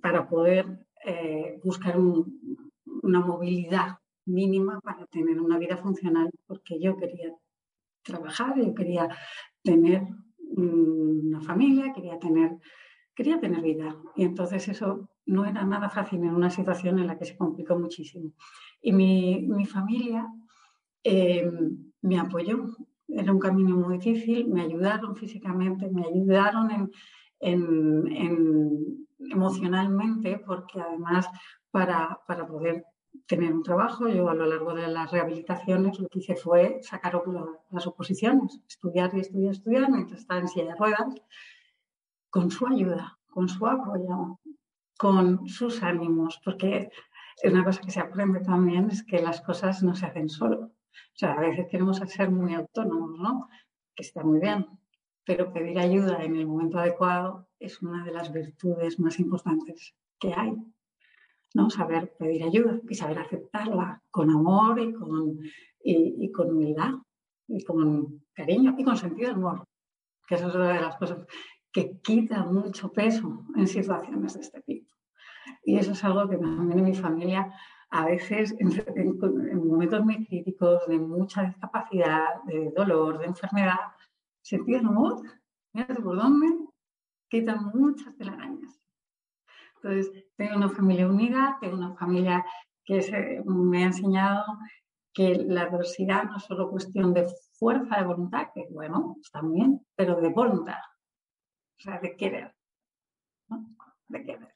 para 0.00 0.26
poder 0.26 0.86
eh, 1.04 1.60
buscar 1.62 1.98
una 1.98 3.20
movilidad 3.20 3.98
mínima 4.26 4.80
para 4.80 5.06
tener 5.06 5.38
una 5.40 5.58
vida 5.58 5.76
funcional, 5.76 6.30
porque 6.46 6.80
yo 6.80 6.96
quería 6.96 7.30
trabajar, 8.02 8.56
yo 8.56 8.74
quería 8.74 9.08
tener 9.62 10.02
una 10.56 11.40
familia, 11.40 11.92
quería 11.92 12.18
tener, 12.18 12.58
quería 13.14 13.38
tener 13.38 13.60
vida. 13.60 13.96
Y 14.16 14.24
entonces 14.24 14.66
eso 14.68 15.10
no 15.26 15.44
era 15.44 15.64
nada 15.64 15.90
fácil 15.90 16.20
en 16.20 16.34
una 16.34 16.50
situación 16.50 16.98
en 16.98 17.06
la 17.06 17.18
que 17.18 17.26
se 17.26 17.36
complicó 17.36 17.78
muchísimo. 17.78 18.32
Y 18.80 18.92
mi, 18.92 19.66
familia 19.66 20.26
eh, 21.02 21.50
me 22.02 22.18
apoyó 22.18 22.76
era 23.16 23.32
un 23.32 23.38
camino 23.38 23.76
muy 23.76 23.98
difícil, 23.98 24.48
me 24.48 24.62
ayudaron 24.62 25.16
físicamente, 25.16 25.88
me 25.90 26.06
ayudaron 26.06 26.90
en, 27.40 29.06
emocionalmente, 29.18 30.38
porque 30.44 30.80
además 30.80 31.28
para, 31.70 32.20
poder 32.48 32.84
tener 33.26 33.52
un 33.52 33.62
trabajo, 33.62 34.08
yo 34.08 34.28
a 34.28 34.34
lo 34.34 34.46
largo 34.46 34.74
de 34.74 34.88
las 34.88 35.10
rehabilitaciones 35.10 35.98
lo 35.98 36.08
que 36.08 36.18
hice 36.18 36.36
fue 36.36 36.80
sacar 36.82 37.20
las 37.70 37.86
oposiciones, 37.86 38.60
estudiar 38.68 39.10
y 39.14 39.20
estudiar, 39.20 39.52
estudiar, 39.52 39.90
mientras 39.90 40.20
estaba 40.20 40.40
en 40.40 40.48
silla 40.48 40.66
de 40.66 40.76
ruedas, 40.76 41.14
con 42.30 42.50
su 42.50 42.66
ayuda, 42.66 43.18
con 43.30 43.48
su 43.48 43.66
apoyo, 43.66 44.40
con 44.98 45.48
sus 45.48 45.82
ánimos, 45.82 46.40
porque 46.44 46.90
una 47.44 47.64
cosa 47.64 47.80
que 47.80 47.90
se 47.90 48.00
aprende 48.00 48.40
también, 48.40 48.90
es 48.90 49.02
que 49.02 49.20
las 49.20 49.40
cosas 49.40 49.82
no 49.82 49.94
se 49.94 50.06
hacen 50.06 50.28
solo. 50.28 50.73
O 51.14 51.16
sea, 51.16 51.32
a 51.32 51.40
veces 51.40 51.66
queremos 51.70 51.98
ser 51.98 52.30
muy 52.30 52.54
autónomos, 52.54 53.18
¿no? 53.18 53.48
Que 53.94 54.02
está 54.02 54.22
muy 54.22 54.40
bien, 54.40 54.66
pero 55.24 55.52
pedir 55.52 55.78
ayuda 55.78 56.22
en 56.24 56.36
el 56.36 56.46
momento 56.46 56.78
adecuado 56.78 57.48
es 57.58 57.80
una 57.82 58.04
de 58.04 58.12
las 58.12 58.32
virtudes 58.32 58.98
más 59.00 59.18
importantes 59.18 59.94
que 60.18 60.32
hay. 60.34 60.56
¿no? 61.54 61.70
Saber 61.70 62.14
pedir 62.18 62.42
ayuda 62.44 62.80
y 62.88 62.94
saber 62.94 63.18
aceptarla 63.18 64.02
con 64.10 64.28
amor 64.30 64.80
y 64.80 64.92
con, 64.92 65.38
y, 65.82 66.30
con 66.32 66.50
humildad 66.50 66.94
y 67.46 67.64
con 67.64 68.24
cariño 68.34 68.74
y 68.76 68.84
con 68.84 68.96
sentido 68.96 69.30
de 69.30 69.38
humor, 69.38 69.64
que 70.26 70.34
eso 70.34 70.48
es 70.48 70.54
una 70.54 70.72
de 70.74 70.80
las 70.80 70.96
cosas 70.96 71.24
que 71.72 71.98
quita 72.00 72.44
mucho 72.44 72.92
peso 72.92 73.46
en 73.56 73.66
situaciones 73.66 74.34
de 74.34 74.40
este 74.40 74.60
tipo. 74.62 74.92
Y 75.62 75.76
eso 75.76 75.92
es 75.92 76.04
algo 76.04 76.28
que 76.28 76.36
también 76.36 76.78
en 76.78 76.84
mi 76.84 76.94
familia 76.94 77.52
a 77.90 78.06
veces 78.06 78.54
en, 78.58 79.18
momentos 79.68 80.04
muy 80.04 80.26
críticos, 80.26 80.86
de 80.86 80.98
mucha 80.98 81.44
discapacidad, 81.44 82.42
de 82.44 82.70
dolor, 82.70 83.18
de 83.18 83.26
enfermedad, 83.26 83.78
de 84.50 84.76
humor, 84.78 85.22
mira 85.72 85.94
por 85.94 86.16
dónde, 86.16 86.48
quitan 87.28 87.70
muchas 87.74 88.16
telarañas. 88.16 88.80
Entonces, 89.76 90.24
tengo 90.36 90.56
una 90.56 90.68
familia 90.68 91.08
unida, 91.08 91.58
tengo 91.60 91.76
una 91.76 91.94
familia 91.94 92.44
que 92.84 93.42
me 93.44 93.82
ha 93.82 93.86
enseñado 93.86 94.44
que 95.12 95.34
la 95.46 95.62
adversidad 95.62 96.24
no 96.24 96.36
es 96.36 96.44
solo 96.44 96.70
cuestión 96.70 97.14
de 97.14 97.26
fuerza 97.52 97.98
de 97.98 98.06
voluntad, 98.06 98.48
que 98.52 98.66
bueno, 98.70 99.16
está 99.22 99.40
muy 99.40 99.56
bien, 99.56 99.86
pero 99.94 100.20
de 100.20 100.28
voluntad, 100.28 100.80
o 101.78 101.80
sea, 101.80 102.00
de 102.00 102.16
querer, 102.16 102.54
¿no? 103.48 103.64
de 104.08 104.24
querer. 104.24 104.53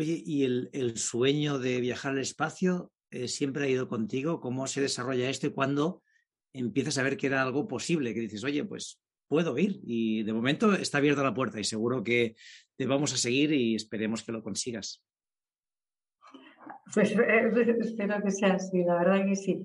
Oye, 0.00 0.22
¿y 0.24 0.44
el, 0.44 0.96
sueño 0.96 1.58
de 1.58 1.78
viajar 1.78 2.12
al 2.12 2.20
espacio 2.20 2.90
eh, 3.10 3.28
siempre 3.28 3.64
ha 3.64 3.68
ido 3.68 3.86
contigo? 3.86 4.40
¿Cómo 4.40 4.66
se 4.66 4.80
desarrolla 4.80 5.28
esto 5.28 5.46
y 5.46 5.52
cuándo 5.52 6.02
empiezas 6.54 6.96
a 6.96 7.02
ver 7.02 7.18
que 7.18 7.26
era 7.26 7.42
algo 7.42 7.68
posible? 7.68 8.14
Que 8.14 8.20
dices, 8.20 8.42
oye, 8.42 8.64
pues 8.64 8.98
puedo 9.28 9.58
ir. 9.58 9.78
Y 9.82 10.22
de 10.22 10.32
momento 10.32 10.72
está 10.72 10.96
abierta 10.96 11.22
la 11.22 11.34
puerta 11.34 11.60
y 11.60 11.64
seguro 11.64 12.02
que 12.02 12.34
te 12.76 12.86
vamos 12.86 13.12
a 13.12 13.18
seguir 13.18 13.52
y 13.52 13.74
esperemos 13.74 14.22
que 14.22 14.32
lo 14.32 14.42
consigas. 14.42 15.04
Pues 16.94 17.10
eh, 17.10 17.52
espero 17.80 18.22
que 18.22 18.30
sea 18.30 18.54
así, 18.54 18.82
la 18.82 18.94
verdad 18.94 19.26
que 19.26 19.36
sí. 19.36 19.62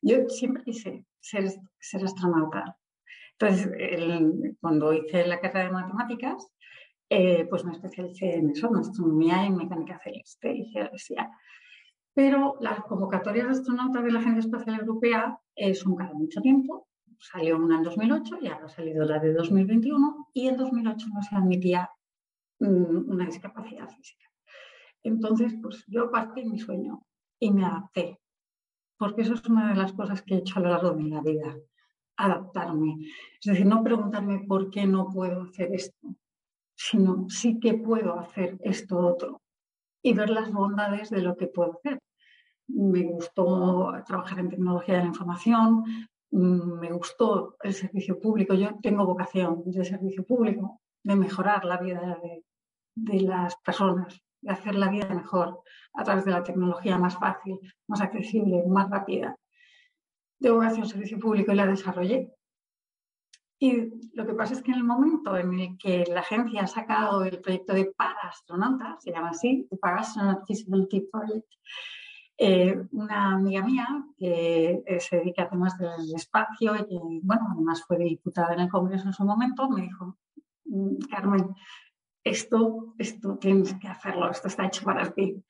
Yo 0.00 0.28
siempre 0.28 0.62
quise 0.62 1.06
ser 1.18 1.50
astronauta. 2.04 2.78
Entonces, 3.32 3.68
cuando 4.60 4.92
hice 4.92 5.26
la 5.26 5.40
carrera 5.40 5.64
de 5.64 5.72
matemáticas, 5.72 6.46
eh, 7.14 7.46
pues 7.50 7.62
me 7.62 7.72
especialicé 7.72 8.36
en 8.36 8.50
eso, 8.50 8.68
en 8.68 8.76
astronomía 8.76 9.44
y 9.44 9.50
mecánica 9.50 9.98
celeste 9.98 10.50
y 10.50 10.64
geodesia. 10.70 11.30
Pero 12.14 12.56
las 12.60 12.80
convocatorias 12.84 13.46
de 13.46 13.52
astronautas 13.52 14.02
de 14.02 14.10
la 14.10 14.20
Agencia 14.20 14.40
Espacial 14.40 14.80
Europea 14.80 15.38
son 15.74 15.94
cada 15.94 16.14
mucho 16.14 16.40
tiempo. 16.40 16.88
Salió 17.18 17.58
una 17.58 17.76
en 17.76 17.82
2008 17.82 18.38
y 18.40 18.48
ahora 18.48 18.64
ha 18.64 18.68
salido 18.70 19.04
la 19.04 19.18
de 19.18 19.34
2021 19.34 20.28
y 20.32 20.48
en 20.48 20.56
2008 20.56 21.06
no 21.12 21.22
se 21.22 21.36
admitía 21.36 21.90
mm, 22.60 23.10
una 23.10 23.26
discapacidad 23.26 23.90
física. 23.90 24.24
Entonces, 25.02 25.54
pues 25.60 25.84
yo 25.88 26.10
partí 26.10 26.46
mi 26.46 26.58
sueño 26.58 27.02
y 27.38 27.50
me 27.50 27.66
adapté, 27.66 28.20
porque 28.96 29.20
eso 29.20 29.34
es 29.34 29.46
una 29.50 29.68
de 29.68 29.74
las 29.74 29.92
cosas 29.92 30.22
que 30.22 30.34
he 30.34 30.38
hecho 30.38 30.58
a 30.58 30.62
lo 30.62 30.70
largo 30.70 30.92
de 30.92 31.02
mi 31.02 31.10
vida, 31.10 31.58
adaptarme. 32.16 32.96
Es 33.38 33.52
decir, 33.52 33.66
no 33.66 33.84
preguntarme 33.84 34.44
por 34.48 34.70
qué 34.70 34.86
no 34.86 35.10
puedo 35.10 35.42
hacer 35.42 35.74
esto, 35.74 36.08
sino 36.90 37.28
sí 37.28 37.60
que 37.60 37.74
puedo 37.74 38.18
hacer 38.18 38.58
esto 38.60 38.98
otro 38.98 39.40
y 40.02 40.14
ver 40.14 40.30
las 40.30 40.52
bondades 40.52 41.10
de 41.10 41.22
lo 41.22 41.36
que 41.36 41.46
puedo 41.46 41.74
hacer. 41.74 42.00
Me 42.66 43.04
gustó 43.04 43.92
trabajar 44.04 44.40
en 44.40 44.48
tecnología 44.48 44.96
de 44.96 45.02
la 45.02 45.06
información, 45.06 45.84
mm, 46.32 46.80
me 46.80 46.90
gustó 46.90 47.56
el 47.62 47.72
servicio 47.72 48.18
público. 48.18 48.54
Yo 48.54 48.70
tengo 48.82 49.06
vocación 49.06 49.62
de 49.66 49.84
servicio 49.84 50.24
público, 50.24 50.80
de 51.04 51.14
mejorar 51.14 51.64
la 51.64 51.76
vida 51.78 52.18
de, 52.94 53.20
las 53.20 53.54
personas, 53.64 54.20
de 54.40 54.52
hacer 54.52 54.74
la 54.74 54.88
vida 54.88 55.08
mejor 55.14 55.62
a 55.94 56.02
través 56.02 56.24
de 56.24 56.32
la 56.32 56.42
tecnología 56.42 56.98
más 56.98 57.16
fácil, 57.16 57.58
más 57.86 58.00
accesible, 58.00 58.64
más 58.66 58.90
rápida. 58.90 59.36
De 60.40 60.50
vocación 60.50 60.86
servicio 60.86 61.18
público 61.20 61.52
y 61.52 61.54
la 61.54 61.66
desarrollé. 61.66 62.32
Y 63.62 63.92
lo 64.14 64.26
que 64.26 64.34
pasa 64.34 64.54
es 64.54 64.62
que 64.62 64.72
en 64.72 64.78
el 64.78 64.82
momento 64.82 65.36
en 65.36 65.56
el 65.56 65.78
que 65.78 66.04
la 66.08 66.18
agencia 66.18 66.62
ha 66.62 66.66
sacado 66.66 67.22
el 67.22 67.40
proyecto 67.40 67.72
de 67.72 67.92
para 67.96 68.32
se 68.98 69.12
llama 69.12 69.28
así, 69.28 69.68
the 69.70 69.76
Para-Astronaut 69.76 70.44
Feasibility 70.48 71.02
Project, 71.02 71.46
eh, 72.38 72.76
una 72.90 73.36
amiga 73.36 73.62
mía 73.64 74.04
que 74.18 74.82
eh, 74.84 74.98
se 74.98 75.18
dedica 75.18 75.44
a 75.44 75.48
temas 75.48 75.78
del 75.78 76.12
espacio 76.12 76.74
y 76.74 76.88
que, 76.88 76.98
bueno, 77.22 77.50
además 77.52 77.84
fue 77.86 77.98
diputada 77.98 78.52
en 78.54 78.60
el 78.62 78.68
Congreso 78.68 79.06
en 79.06 79.12
su 79.12 79.24
momento, 79.24 79.70
me 79.70 79.82
dijo, 79.82 80.18
mm, 80.64 80.96
Carmen, 81.08 81.54
esto, 82.24 82.96
esto 82.98 83.38
tienes 83.38 83.74
que 83.74 83.86
hacerlo, 83.86 84.28
esto 84.28 84.48
está 84.48 84.66
hecho 84.66 84.84
para 84.84 85.08
ti. 85.12 85.40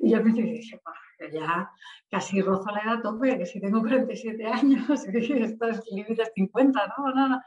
Y 0.00 0.10
yo 0.10 0.16
al 0.16 0.24
principio 0.24 0.50
dije, 0.50 0.80
ya 1.28 1.70
casi 2.10 2.40
rozo 2.40 2.70
la 2.70 2.80
edad 2.80 3.02
tope, 3.02 3.38
que 3.38 3.46
si 3.46 3.60
tengo 3.60 3.80
47 3.80 4.46
años, 4.46 4.88
esto 5.06 5.66
es 5.66 5.82
límites 5.90 6.32
50, 6.34 6.94
no, 6.98 7.28
no. 7.28 7.42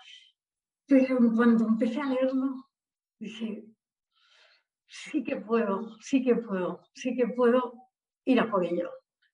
Pero 0.88 1.18
cuando 1.36 1.68
empecé 1.68 2.02
a 2.02 2.06
leerlo, 2.06 2.70
dije, 3.20 3.66
sí 4.88 5.24
que 5.24 5.38
puedo, 5.38 5.98
sí 6.02 6.24
que 6.24 6.36
puedo, 6.36 6.82
sí 6.94 7.16
que 7.16 7.28
puedo 7.28 7.74
ir 8.26 8.40
a 8.40 8.50
por 8.50 8.64
ello. 8.64 8.90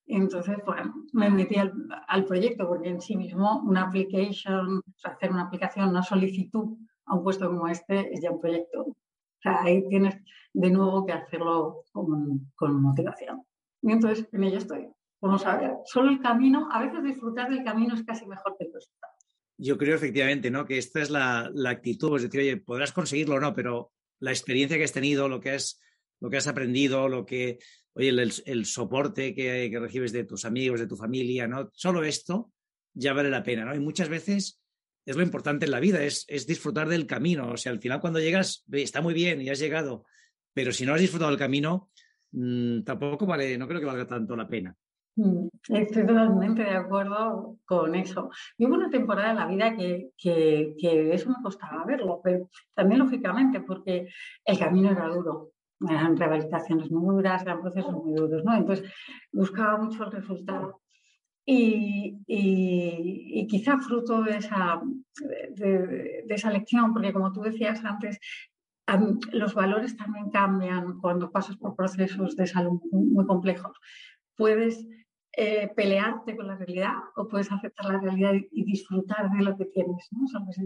Entonces, 0.06 0.58
bueno, 0.66 0.94
me 1.14 1.30
metí 1.30 1.56
al, 1.56 2.26
proyecto 2.26 2.68
porque 2.68 2.90
en 2.90 3.02
sí 3.02 3.16
mismo 3.16 3.62
una 3.62 3.84
application, 3.84 4.82
hacer 5.04 5.32
una 5.32 5.44
aplicación, 5.44 5.90
una 5.90 6.02
solicitud 6.02 6.78
a 7.06 7.16
un 7.16 7.24
puesto 7.24 7.48
como 7.48 7.68
este 7.68 8.12
es 8.14 8.22
ya 8.22 8.32
un 8.32 8.40
proyecto. 8.40 8.82
O 8.84 8.96
sea, 9.42 9.62
ahí 9.62 9.88
tienes 9.88 10.16
de 10.54 10.72
nuevo 10.72 11.06
que 11.06 11.14
hacerlo 11.14 11.84
con 11.94 12.82
motivación. 12.82 13.44
Y 13.82 13.92
entonces 13.92 14.28
en 14.32 14.44
ello 14.44 14.58
estoy. 14.58 14.88
Vamos 15.22 15.46
a 15.46 15.58
ver, 15.58 15.72
solo 15.86 16.10
el 16.10 16.22
camino, 16.22 16.70
a 16.72 16.82
veces 16.82 17.04
disfrutar 17.04 17.50
del 17.50 17.64
camino 17.64 17.94
es 17.94 18.04
casi 18.04 18.26
mejor 18.26 18.56
que 18.58 18.66
el 18.66 18.74
resultado. 18.74 19.14
Yo 19.58 19.78
creo 19.78 19.96
efectivamente, 19.96 20.50
¿no? 20.50 20.66
Que 20.66 20.78
esta 20.78 21.02
es 21.02 21.10
la, 21.10 21.52
la 21.54 21.72
actitud, 21.72 22.16
es 22.16 22.24
decir, 22.24 22.40
oye, 22.40 22.58
podrás 22.58 22.94
conseguirlo 22.94 23.36
o 23.36 23.40
no, 23.42 23.54
pero 23.54 23.92
la 24.20 24.32
experiencia 24.32 24.78
que 24.78 24.86
has 24.86 24.94
tenido, 24.94 25.28
lo 25.28 25.42
que 25.42 25.52
has, 25.52 25.82
lo 26.22 26.30
que 26.30 26.38
has 26.38 26.48
aprendido, 26.48 27.10
lo 27.10 27.26
que, 27.26 27.60
oye, 27.94 28.10
el, 28.10 28.32
el 28.46 28.66
soporte 28.66 29.36
que, 29.36 29.70
que, 29.70 29.80
recibes 29.80 30.14
de 30.14 30.24
tus 30.24 30.46
amigos, 30.46 30.80
de 30.80 30.88
tu 30.88 30.96
familia, 30.96 31.48
¿no? 31.48 31.70
Solo 31.74 32.04
esto 32.06 32.54
ya 32.94 33.12
vale 33.12 33.30
la 33.30 33.44
pena, 33.44 33.66
¿no? 33.66 33.76
Y 33.76 33.80
muchas 33.80 34.08
veces 34.08 34.62
es 35.06 35.16
lo 35.18 35.24
importante 35.24 35.66
en 35.66 35.72
la 35.72 35.80
vida, 35.82 36.04
es, 36.04 36.24
es 36.30 36.48
disfrutar 36.48 36.88
del 36.88 37.08
camino. 37.08 37.52
O 37.52 37.58
sea, 37.58 37.74
al 37.74 37.82
final 37.82 38.00
cuando 38.00 38.20
llegas, 38.20 38.64
está 38.72 39.02
muy 39.02 39.14
bien 39.14 39.42
y 39.42 39.50
has 39.50 39.60
llegado, 39.60 40.06
pero 40.54 40.72
si 40.72 40.86
no 40.86 40.94
has 40.94 41.02
disfrutado 41.02 41.32
del 41.32 41.40
camino, 41.40 41.90
mmm, 42.32 42.82
tampoco 42.84 43.26
vale, 43.26 43.58
no 43.58 43.68
creo 43.68 43.80
que 43.80 43.86
valga 43.86 44.08
tanto 44.08 44.36
la 44.36 44.48
pena. 44.48 44.76
Mm, 45.20 45.50
estoy 45.70 46.06
totalmente 46.08 46.64
de 46.64 46.76
acuerdo 46.76 47.58
con 47.66 47.94
eso. 47.96 48.30
Y 48.58 48.66
hubo 48.66 48.76
una 48.76 48.90
temporada 48.90 49.32
en 49.32 49.36
la 49.36 49.48
vida 49.48 49.76
que, 49.76 50.12
que, 50.18 51.14
eso 51.14 51.30
me 51.30 51.44
costaba 51.44 51.84
verlo, 51.86 52.22
pero 52.24 52.50
también 52.74 53.00
lógicamente 53.00 53.60
porque 53.60 54.08
el 54.46 54.60
camino 54.60 54.92
era 54.92 55.08
duro. 55.10 55.52
Eran 55.82 56.16
rehabilitaciones 56.16 56.92
muy 56.92 57.16
duras, 57.16 57.42
eran 57.42 57.62
procesos 57.62 57.94
muy 57.94 58.14
duros, 58.14 58.44
¿no? 58.46 58.56
Entonces 58.56 58.90
buscaba 59.32 59.78
mucho 59.78 60.06
el 60.06 60.12
resultado. 60.12 60.82
Y, 61.46 62.20
y, 62.28 63.48
quizá 63.48 63.80
fruto 63.80 64.22
de 64.22 64.38
esa, 64.38 64.82
de, 65.56 66.24
esa 66.30 66.52
lección, 66.52 66.94
porque 66.94 67.12
como 67.12 67.32
tú 67.32 67.42
decías 67.42 67.84
antes, 67.84 68.20
los 69.32 69.54
valores 69.54 69.96
también 69.98 70.30
cambian 70.32 71.00
cuando 71.00 71.32
pasas 71.32 71.58
por 71.58 71.76
procesos 71.76 72.36
de 72.36 72.48
salud 72.48 72.80
muy 72.92 73.26
complejos. 73.26 73.78
Puedes 74.36 74.88
eh, 75.34 75.70
pelearte 75.76 76.36
con 76.36 76.48
la 76.48 76.56
realidad 76.56 76.96
o 77.16 77.28
puedes 77.28 77.52
aceptar 77.52 77.86
la 77.86 78.00
realidad 78.00 78.34
y, 78.52 78.64
disfrutar 78.64 79.30
de 79.32 79.44
lo 79.44 79.56
que 79.58 79.66
tienes, 79.66 80.08
¿no? 80.12 80.26
O 80.26 80.28
sea, 80.28 80.42
pues, 80.44 80.58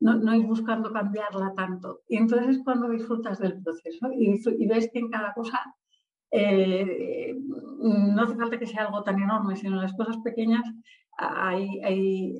no, 0.00 0.14
no, 0.16 0.34
ir 0.34 0.46
buscando 0.46 0.92
cambiarla 0.92 1.54
tanto. 1.56 2.00
Y 2.08 2.16
entonces 2.16 2.56
es 2.56 2.64
cuando 2.64 2.88
disfrutas 2.90 3.38
del 3.38 3.62
proceso 3.62 4.10
y, 4.12 4.40
y 4.58 4.66
ves 4.66 4.90
que 4.92 4.98
en 4.98 5.10
cada 5.10 5.32
cosa 5.32 5.60
eh, 6.36 7.32
no 7.78 8.22
hace 8.22 8.34
falta 8.34 8.58
que 8.58 8.66
sea 8.66 8.86
algo 8.86 9.04
tan 9.04 9.22
enorme, 9.22 9.56
sino 9.56 9.76
en 9.76 9.82
las 9.82 9.94
cosas 9.94 10.16
pequeñas 10.18 10.64
hay, 11.16 11.80
hay, 11.82 12.34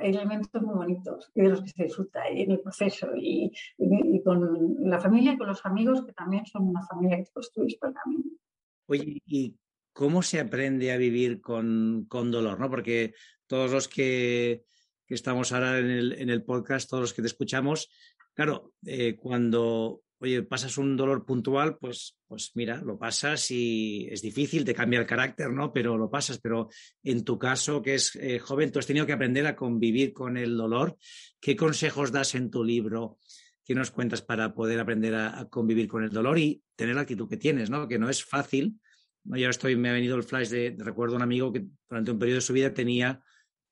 hay, 0.00 0.10
elementos 0.10 0.62
muy 0.62 0.74
bonitos 0.74 1.30
y 1.34 1.42
de 1.42 1.48
los 1.48 1.62
que 1.62 1.70
se 1.70 1.84
disfruta 1.84 2.26
en 2.28 2.50
el 2.50 2.60
proceso 2.60 3.08
y, 3.16 3.52
con 4.24 4.76
la 4.80 5.00
familia 5.00 5.32
y 5.32 5.38
con 5.38 5.48
los 5.48 5.64
amigos 5.64 6.04
que 6.04 6.12
también 6.12 6.46
son 6.46 6.68
una 6.68 6.86
familia 6.86 7.18
que 7.18 7.30
construís 7.32 7.76
por 7.76 7.90
el 7.90 7.94
camino. 7.94 8.24
Oye, 8.86 9.22
¿y 9.26 9.56
cómo 9.92 10.22
se 10.22 10.40
aprende 10.40 10.92
a 10.92 10.96
vivir 10.96 11.40
con, 11.40 12.06
con 12.08 12.30
dolor? 12.30 12.58
¿no? 12.58 12.70
Porque 12.70 13.14
todos 13.46 13.70
los 13.70 13.88
que, 13.88 14.64
que 15.06 15.14
estamos 15.14 15.52
ahora 15.52 15.78
en 15.78 15.90
el, 15.90 16.12
en 16.12 16.30
el, 16.30 16.44
podcast, 16.44 16.88
todos 16.88 17.02
los 17.02 17.14
que 17.14 17.22
te 17.22 17.28
escuchamos, 17.28 17.90
claro, 18.34 18.72
eh, 18.86 19.16
cuando 19.16 20.02
oye, 20.20 20.42
pasas 20.42 20.76
un 20.76 20.96
dolor 20.96 21.24
puntual, 21.24 21.78
pues, 21.78 22.18
pues 22.28 22.52
mira, 22.54 22.82
lo 22.82 22.98
pasas 22.98 23.50
y 23.50 24.06
es 24.10 24.20
difícil, 24.20 24.66
te 24.66 24.74
cambia 24.74 25.00
el 25.00 25.06
carácter, 25.06 25.50
¿no? 25.50 25.72
Pero 25.72 25.96
lo 25.96 26.10
pasas. 26.10 26.38
Pero 26.38 26.68
en 27.02 27.24
tu 27.24 27.38
caso, 27.38 27.80
que 27.80 27.94
es 27.94 28.14
eh, 28.16 28.38
joven, 28.38 28.70
tú 28.70 28.78
has 28.78 28.86
tenido 28.86 29.06
que 29.06 29.14
aprender 29.14 29.46
a 29.46 29.56
convivir 29.56 30.12
con 30.12 30.36
el 30.36 30.56
dolor. 30.56 30.96
¿Qué 31.40 31.56
consejos 31.56 32.12
das 32.12 32.34
en 32.34 32.50
tu 32.50 32.62
libro? 32.62 33.18
¿Qué 33.64 33.74
nos 33.74 33.90
cuentas 33.90 34.20
para 34.20 34.52
poder 34.52 34.78
aprender 34.78 35.14
a, 35.14 35.48
convivir 35.48 35.88
con 35.88 36.04
el 36.04 36.10
dolor 36.10 36.38
y 36.38 36.62
tener 36.76 36.96
la 36.96 37.02
actitud 37.02 37.28
que 37.28 37.38
tienes, 37.38 37.70
¿no? 37.70 37.88
Que 37.88 37.98
no 37.98 38.10
es 38.10 38.22
fácil. 38.22 38.78
¿no? 39.24 39.38
Yo 39.38 39.48
estoy, 39.48 39.74
me 39.76 39.88
ha 39.88 39.94
venido 39.94 40.16
el 40.16 40.22
flash 40.22 40.50
de, 40.50 40.76
recuerdo 40.78 41.14
a 41.14 41.16
un 41.16 41.22
amigo 41.22 41.50
que 41.50 41.64
durante 41.88 42.10
un 42.10 42.18
periodo 42.18 42.36
de 42.36 42.42
su 42.42 42.52
vida 42.52 42.74
tenía 42.74 43.22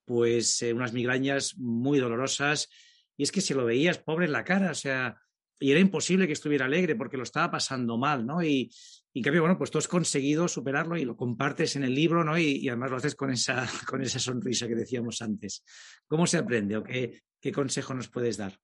pues 0.06 0.62
eh, 0.62 0.72
unas 0.72 0.94
migrañas 0.94 1.58
muy 1.58 1.98
dolorosas 1.98 2.70
y 3.18 3.24
es 3.24 3.32
que 3.32 3.42
si 3.42 3.52
lo 3.52 3.66
veías 3.66 3.98
pobre 3.98 4.24
en 4.24 4.32
la 4.32 4.44
cara, 4.44 4.70
o 4.70 4.74
sea, 4.74 5.20
y 5.58 5.70
era 5.70 5.80
imposible 5.80 6.26
que 6.26 6.32
estuviera 6.32 6.66
alegre 6.66 6.94
porque 6.94 7.16
lo 7.16 7.24
estaba 7.24 7.50
pasando 7.50 7.98
mal, 7.98 8.24
¿no? 8.24 8.42
Y, 8.42 8.70
y 9.12 9.22
cambio, 9.22 9.42
bueno, 9.42 9.58
pues 9.58 9.70
tú 9.70 9.78
has 9.78 9.88
conseguido 9.88 10.46
superarlo 10.46 10.96
y 10.96 11.04
lo 11.04 11.16
compartes 11.16 11.76
en 11.76 11.82
el 11.82 11.94
libro, 11.94 12.22
¿no? 12.22 12.38
Y, 12.38 12.68
además 12.68 12.90
lo 12.90 12.96
haces 12.98 13.14
con 13.14 13.30
esa, 13.30 13.66
con 13.88 14.02
esa 14.02 14.18
sonrisa 14.18 14.68
que 14.68 14.76
decíamos 14.76 15.20
antes. 15.22 15.64
¿Cómo 16.06 16.26
se 16.26 16.38
aprende 16.38 16.76
o 16.76 16.84
qué, 16.84 17.22
qué 17.40 17.52
consejo 17.52 17.94
nos 17.94 18.08
puedes 18.08 18.36
dar? 18.36 18.58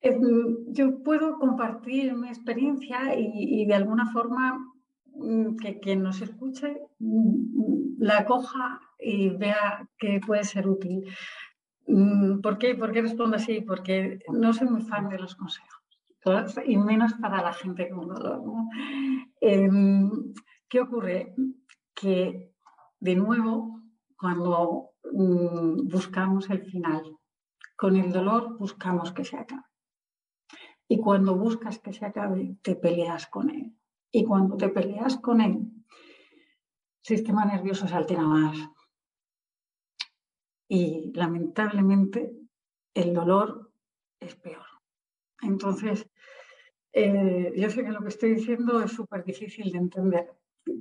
Eh, 0.00 0.18
yo 0.68 1.02
puedo 1.02 1.38
compartir 1.38 2.14
mi 2.16 2.28
experiencia 2.28 3.16
y, 3.16 3.62
y 3.62 3.66
de 3.66 3.74
alguna 3.74 4.10
forma 4.10 4.58
mm, 5.14 5.56
que 5.56 5.78
quien 5.78 6.02
nos 6.02 6.20
escuche 6.22 6.80
mm, 6.98 8.02
la 8.02 8.24
coja 8.24 8.80
y 8.98 9.28
vea 9.28 9.88
que 9.96 10.20
puede 10.26 10.42
ser 10.42 10.66
útil. 10.66 11.04
Mm, 11.86 12.40
¿Por 12.40 12.58
qué? 12.58 12.74
¿Por 12.74 12.90
qué 12.90 13.02
respondo 13.02 13.36
así? 13.36 13.60
Porque 13.60 14.18
no 14.32 14.52
soy 14.52 14.66
muy 14.68 14.82
fan 14.82 15.08
de 15.08 15.18
los 15.18 15.36
consejos 15.36 15.81
y 16.66 16.76
menos 16.76 17.14
para 17.14 17.42
la 17.42 17.52
gente 17.52 17.88
con 17.88 18.08
dolor. 18.08 18.42
Eh, 19.40 19.68
¿Qué 20.68 20.80
ocurre? 20.80 21.34
Que 21.94 22.54
de 23.00 23.16
nuevo 23.16 23.80
cuando 24.16 24.92
mm, 25.12 25.88
buscamos 25.88 26.48
el 26.50 26.64
final. 26.64 27.16
Con 27.76 27.96
el 27.96 28.12
dolor 28.12 28.56
buscamos 28.58 29.12
que 29.12 29.24
se 29.24 29.36
acabe. 29.36 29.64
Y 30.88 30.98
cuando 30.98 31.36
buscas 31.36 31.78
que 31.78 31.92
se 31.92 32.04
acabe, 32.04 32.56
te 32.62 32.76
peleas 32.76 33.26
con 33.26 33.50
él. 33.50 33.76
Y 34.12 34.24
cuando 34.24 34.56
te 34.56 34.68
peleas 34.68 35.16
con 35.16 35.40
él, 35.40 35.54
el 35.54 35.82
sistema 37.02 37.44
nervioso 37.44 37.88
se 37.88 37.94
altera 37.94 38.22
más. 38.22 38.56
Y 40.68 41.10
lamentablemente 41.14 42.36
el 42.94 43.14
dolor 43.14 43.72
es 44.20 44.36
peor. 44.36 44.66
Entonces, 45.40 46.08
eh, 46.92 47.52
yo 47.56 47.70
sé 47.70 47.84
que 47.84 47.90
lo 47.90 48.00
que 48.00 48.08
estoy 48.08 48.34
diciendo 48.34 48.82
es 48.82 48.92
súper 48.92 49.24
difícil 49.24 49.70
de 49.72 49.78
entender, 49.78 50.30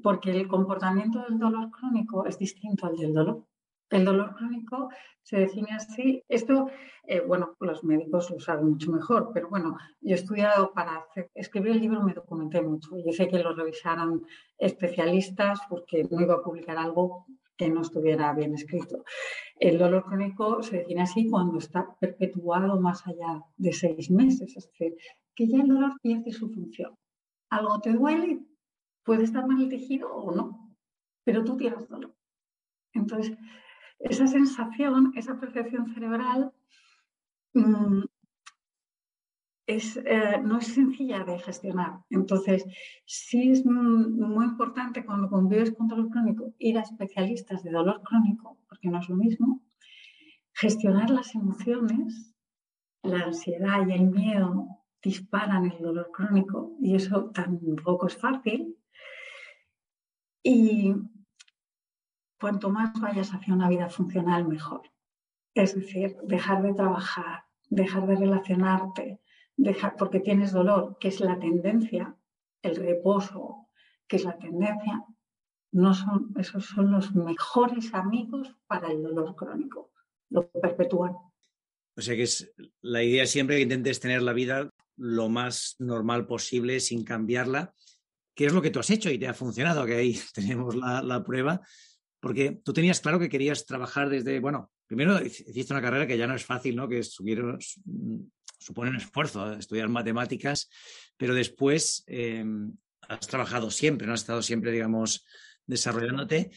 porque 0.04 0.32
el 0.32 0.48
comportamiento 0.48 1.24
del 1.24 1.40
dolor 1.40 1.72
crónico 1.72 2.26
es 2.26 2.38
distinto 2.38 2.88
al 2.88 2.98
del 2.98 3.14
dolor. 3.14 3.46
El 3.90 4.06
dolor 4.06 4.36
crónico 4.36 4.90
se 5.22 5.38
define 5.38 5.74
así. 5.74 6.24
Esto, 6.30 6.70
eh, 7.06 7.22
bueno, 7.22 7.56
los 7.60 7.84
médicos 7.84 8.32
lo 8.32 8.40
saben 8.40 8.70
mucho 8.70 8.92
mejor, 8.92 9.32
pero 9.34 9.50
bueno, 9.50 9.78
yo 10.00 10.16
he 10.16 10.20
estudiado 10.20 10.72
para 10.74 11.06
escribir 11.34 11.74
el 11.74 11.82
libro, 11.82 12.02
me 12.02 12.14
documenté 12.14 12.62
mucho. 12.62 12.92
Yo 13.06 13.12
sé 13.12 13.28
que 13.28 13.40
lo 13.40 13.54
revisaron 13.54 14.26
especialistas 14.58 15.60
porque 15.70 16.08
no 16.10 16.22
iba 16.22 16.36
a 16.36 16.42
publicar 16.42 16.78
algo 16.78 17.26
que 17.58 17.70
no 17.70 17.82
estuviera 17.82 18.34
bien 18.34 18.56
escrito. 18.56 19.04
El 19.60 19.78
dolor 19.78 20.06
crónico 20.06 20.64
se 20.64 20.78
define 20.78 21.04
así 21.04 21.30
cuando 21.30 21.60
está 21.60 21.96
perpetuado 22.00 22.80
más 22.80 23.06
allá 23.06 23.44
de 23.58 23.74
seis 23.74 24.10
meses, 24.10 24.56
es 24.58 24.68
decir, 24.68 24.96
que 25.36 25.48
ya 25.48 25.62
el 25.62 25.68
dolor 25.68 26.00
pierde 26.02 26.32
su 26.32 26.50
función. 26.50 26.96
Algo 27.50 27.80
te 27.80 27.94
duele, 27.94 28.46
puede 29.04 29.24
estar 29.24 29.46
mal 29.48 29.62
el 29.62 29.70
tejido 29.70 30.14
o 30.14 30.34
no, 30.36 30.76
pero 31.24 31.44
tú 31.44 31.58
tienes 31.58 31.88
dolor. 31.88 32.16
Entonces, 32.94 33.38
esa 34.00 34.28
sensación, 34.28 35.12
esa 35.16 35.40
percepción 35.40 35.94
cerebral 35.94 36.52
mm, 37.54 38.04
eh, 39.68 40.42
no 40.44 40.58
es 40.58 40.68
sencilla 40.68 41.24
de 41.24 41.40
gestionar. 41.40 42.00
Entonces, 42.10 42.66
sí 43.06 43.52
es 43.52 43.66
muy 43.66 44.46
importante 44.46 45.06
cuando 45.06 45.30
convives 45.30 45.72
con 45.72 45.88
dolor 45.88 46.10
crónico 46.10 46.54
ir 46.58 46.78
a 46.78 46.82
especialistas 46.82 47.64
de 47.64 47.72
dolor 47.72 48.02
crónico, 48.04 48.58
porque 48.68 48.90
no 48.90 49.00
es 49.00 49.08
lo 49.08 49.16
mismo, 49.16 49.62
gestionar 50.54 51.10
las 51.10 51.34
emociones, 51.36 52.36
la 53.04 53.26
ansiedad 53.26 53.88
y 53.88 53.94
el 53.94 54.08
miedo 54.10 54.81
disparan 55.02 55.72
el 55.72 55.80
dolor 55.80 56.12
crónico 56.12 56.76
y 56.80 56.96
eso 56.96 57.32
tampoco 57.32 58.08
es 58.08 58.18
fácil. 58.18 58.78
Y 60.44 60.94
cuanto 62.40 62.70
más 62.70 63.00
vayas 63.00 63.34
hacia 63.34 63.54
una 63.54 63.70
vida 63.70 63.90
funcional, 63.90 64.48
mejor. 64.48 64.82
Es 65.54 65.76
decir, 65.76 66.16
dejar 66.24 66.64
de 66.64 66.74
trabajar, 66.74 67.44
dejar 67.70 68.08
de 68.08 68.16
relacionarte, 68.16 69.22
dejar, 69.56 69.96
porque 69.96 70.20
tienes 70.20 70.52
dolor, 70.52 70.98
que 71.00 71.10
es 71.10 71.20
la 71.20 71.40
tendencia, 71.40 72.16
el 72.62 72.76
reposo, 72.76 73.70
que 74.08 74.16
es 74.16 74.24
la 74.24 74.38
tendencia, 74.38 75.06
no 75.72 75.94
son, 75.94 76.34
esos 76.38 76.66
son 76.66 76.92
los 76.92 77.16
mejores 77.16 77.94
amigos 77.94 78.56
para 78.68 78.92
el 78.92 79.02
dolor 79.04 79.36
crónico. 79.36 79.92
Lo 80.30 80.50
perpetúan. 80.50 81.14
O 81.96 82.02
sea 82.02 82.16
que 82.16 82.24
es 82.24 82.54
la 82.82 83.04
idea 83.04 83.26
siempre 83.26 83.58
que 83.58 83.64
intentes 83.64 84.00
tener 84.00 84.22
la 84.22 84.34
vida 84.34 84.70
lo 85.02 85.30
más 85.30 85.76
normal 85.80 86.28
posible 86.28 86.80
sin 86.80 87.04
cambiarla, 87.04 87.74
que 88.36 88.46
es 88.46 88.54
lo 88.54 88.62
que 88.62 88.70
tú 88.70 88.80
has 88.80 88.90
hecho 88.92 89.10
y 89.10 89.18
te 89.18 89.28
ha 89.28 89.34
funcionado, 89.34 89.86
que 89.86 89.96
ahí 89.96 90.20
tenemos 90.34 90.76
la, 90.76 91.24
prueba, 91.26 91.60
porque 92.20 92.60
tú 92.64 92.72
tenías 92.72 93.00
claro 93.00 93.20
que 93.20 93.28
querías 93.28 93.66
trabajar 93.66 94.10
desde, 94.10 94.40
bueno, 94.40 94.72
primero 94.86 95.20
hiciste 95.26 95.74
una 95.74 95.82
carrera 95.82 96.06
que 96.06 96.18
ya 96.18 96.28
no 96.28 96.36
es 96.36 96.46
fácil, 96.46 96.76
¿no? 96.76 96.88
Que 96.88 97.02
supone 97.02 97.60
un 98.92 98.96
esfuerzo 98.96 99.54
estudiar 99.54 99.90
matemáticas, 99.90 100.70
pero 101.18 101.34
después 101.34 102.04
eh, 102.06 102.46
has 103.10 103.28
trabajado 103.28 103.72
siempre, 103.72 104.06
¿no? 104.06 104.14
Has 104.14 104.22
estado 104.22 104.44
siempre, 104.44 104.72
digamos, 104.72 105.26
desarrollándote. 105.66 106.52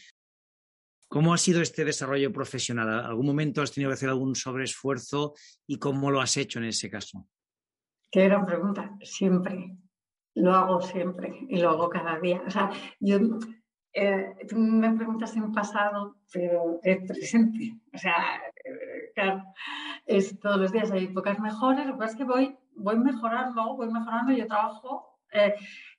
¿Cómo 1.09 1.33
ha 1.33 1.38
sido 1.38 1.62
este 1.62 1.87
desarrollo 1.87 2.30
profesional? 2.30 2.90
¿Algún 3.07 3.24
momento 3.24 3.62
has 3.62 3.72
tenido 3.72 3.88
que 3.90 3.94
hacer 3.94 4.11
algún 4.11 4.35
sobreesfuerzo 4.35 5.33
y 5.66 5.78
cómo 5.78 6.11
lo 6.11 6.20
has 6.20 6.37
hecho 6.37 6.59
en 6.59 6.66
ese 6.66 6.90
caso? 6.90 7.26
Qué 8.14 8.29
gran 8.29 8.46
pregunta. 8.46 8.96
Siempre. 9.03 9.77
Lo 10.37 10.55
hago 10.55 10.81
siempre 10.81 11.37
y 11.48 11.57
lo 11.57 11.70
hago 11.70 11.88
cada 11.88 12.20
día. 12.20 12.44
O 12.46 12.50
sea, 12.50 12.70
yo, 13.00 13.18
eh, 13.92 14.37
tú 14.48 14.57
me 14.57 14.92
preguntas 14.92 15.35
en 15.35 15.50
pasado, 15.50 16.14
pero 16.33 16.79
es 16.85 16.98
presente. 17.09 17.77
O 17.92 17.98
sea, 17.98 18.37
eh, 18.64 19.11
claro, 19.16 19.42
es 20.07 20.38
todos 20.38 20.59
los 20.59 20.70
días 20.70 20.92
hay 20.92 21.09
pocas 21.09 21.40
mejores. 21.40 21.87
Lo 21.87 21.94
que 21.94 21.98
pasa 21.98 22.12
es 22.12 22.18
que 22.18 22.24
voy, 22.24 22.57
voy 22.77 22.98
mejorando, 23.00 23.74
voy 23.77 23.90
mejorando. 23.90 24.31
Yo 24.33 24.46
trabajo, 24.46 25.18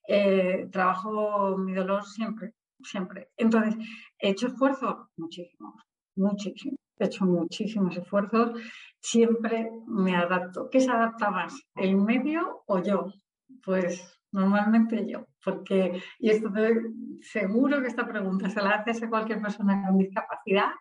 eh, 0.07 0.69
trabajo 0.71 1.57
mi 1.57 1.73
dolor 1.73 2.05
siempre, 2.05 2.53
siempre. 2.81 3.29
Entonces, 3.35 3.75
he 4.19 4.29
hecho 4.29 4.47
esfuerzos 4.47 5.09
muchísimos, 5.17 5.83
muchísimos 6.15 6.79
he 6.99 7.05
hecho 7.05 7.25
muchísimos 7.25 7.97
esfuerzos, 7.97 8.59
siempre 8.99 9.69
me 9.87 10.15
adapto. 10.15 10.69
¿Qué 10.69 10.79
se 10.79 10.91
adapta 10.91 11.29
más, 11.29 11.53
el 11.75 11.95
medio 11.95 12.63
o 12.67 12.81
yo? 12.81 13.13
Pues 13.63 14.19
normalmente 14.31 15.07
yo, 15.07 15.25
porque, 15.43 16.01
y 16.19 16.29
esto 16.29 16.51
seguro 17.21 17.81
que 17.81 17.87
esta 17.87 18.07
pregunta 18.07 18.49
se 18.49 18.61
la 18.61 18.71
hace 18.71 19.05
a 19.05 19.09
cualquier 19.09 19.41
persona 19.41 19.85
con 19.85 19.97
discapacidad, 19.97 20.71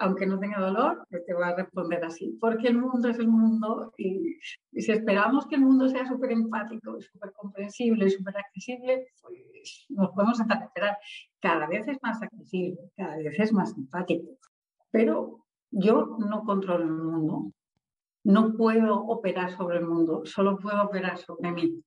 aunque 0.00 0.26
no 0.26 0.38
tenga 0.38 0.58
dolor, 0.58 1.06
te 1.10 1.34
va 1.34 1.48
a 1.48 1.56
responder 1.56 2.02
así, 2.04 2.36
porque 2.40 2.68
el 2.68 2.78
mundo 2.78 3.08
es 3.08 3.18
el 3.18 3.28
mundo 3.28 3.92
y, 3.98 4.38
si 4.72 4.92
esperamos 4.92 5.46
que 5.46 5.56
el 5.56 5.60
mundo 5.60 5.88
sea 5.88 6.06
súper 6.06 6.32
empático 6.32 6.98
súper 7.00 7.32
comprensible 7.32 8.06
y 8.06 8.10
súper 8.10 8.38
accesible, 8.38 9.08
pues 9.20 9.86
nos 9.90 10.10
podemos 10.10 10.40
esperar. 10.40 10.96
Cada 11.38 11.66
vez 11.66 11.86
es 11.86 11.98
más 12.02 12.22
accesible, 12.22 12.78
cada 12.96 13.16
vez 13.16 13.38
es 13.38 13.52
más 13.52 13.76
empático, 13.76 14.38
pero 14.90 15.44
yo 15.70 16.16
no 16.18 16.44
controlo 16.44 16.84
el 16.84 16.92
mundo. 16.92 17.52
No 18.24 18.54
puedo 18.54 18.96
operar 19.06 19.50
sobre 19.50 19.78
el 19.78 19.86
mundo, 19.86 20.22
solo 20.24 20.58
puedo 20.58 20.82
operar 20.82 21.16
sobre 21.18 21.52
mí. 21.52 21.82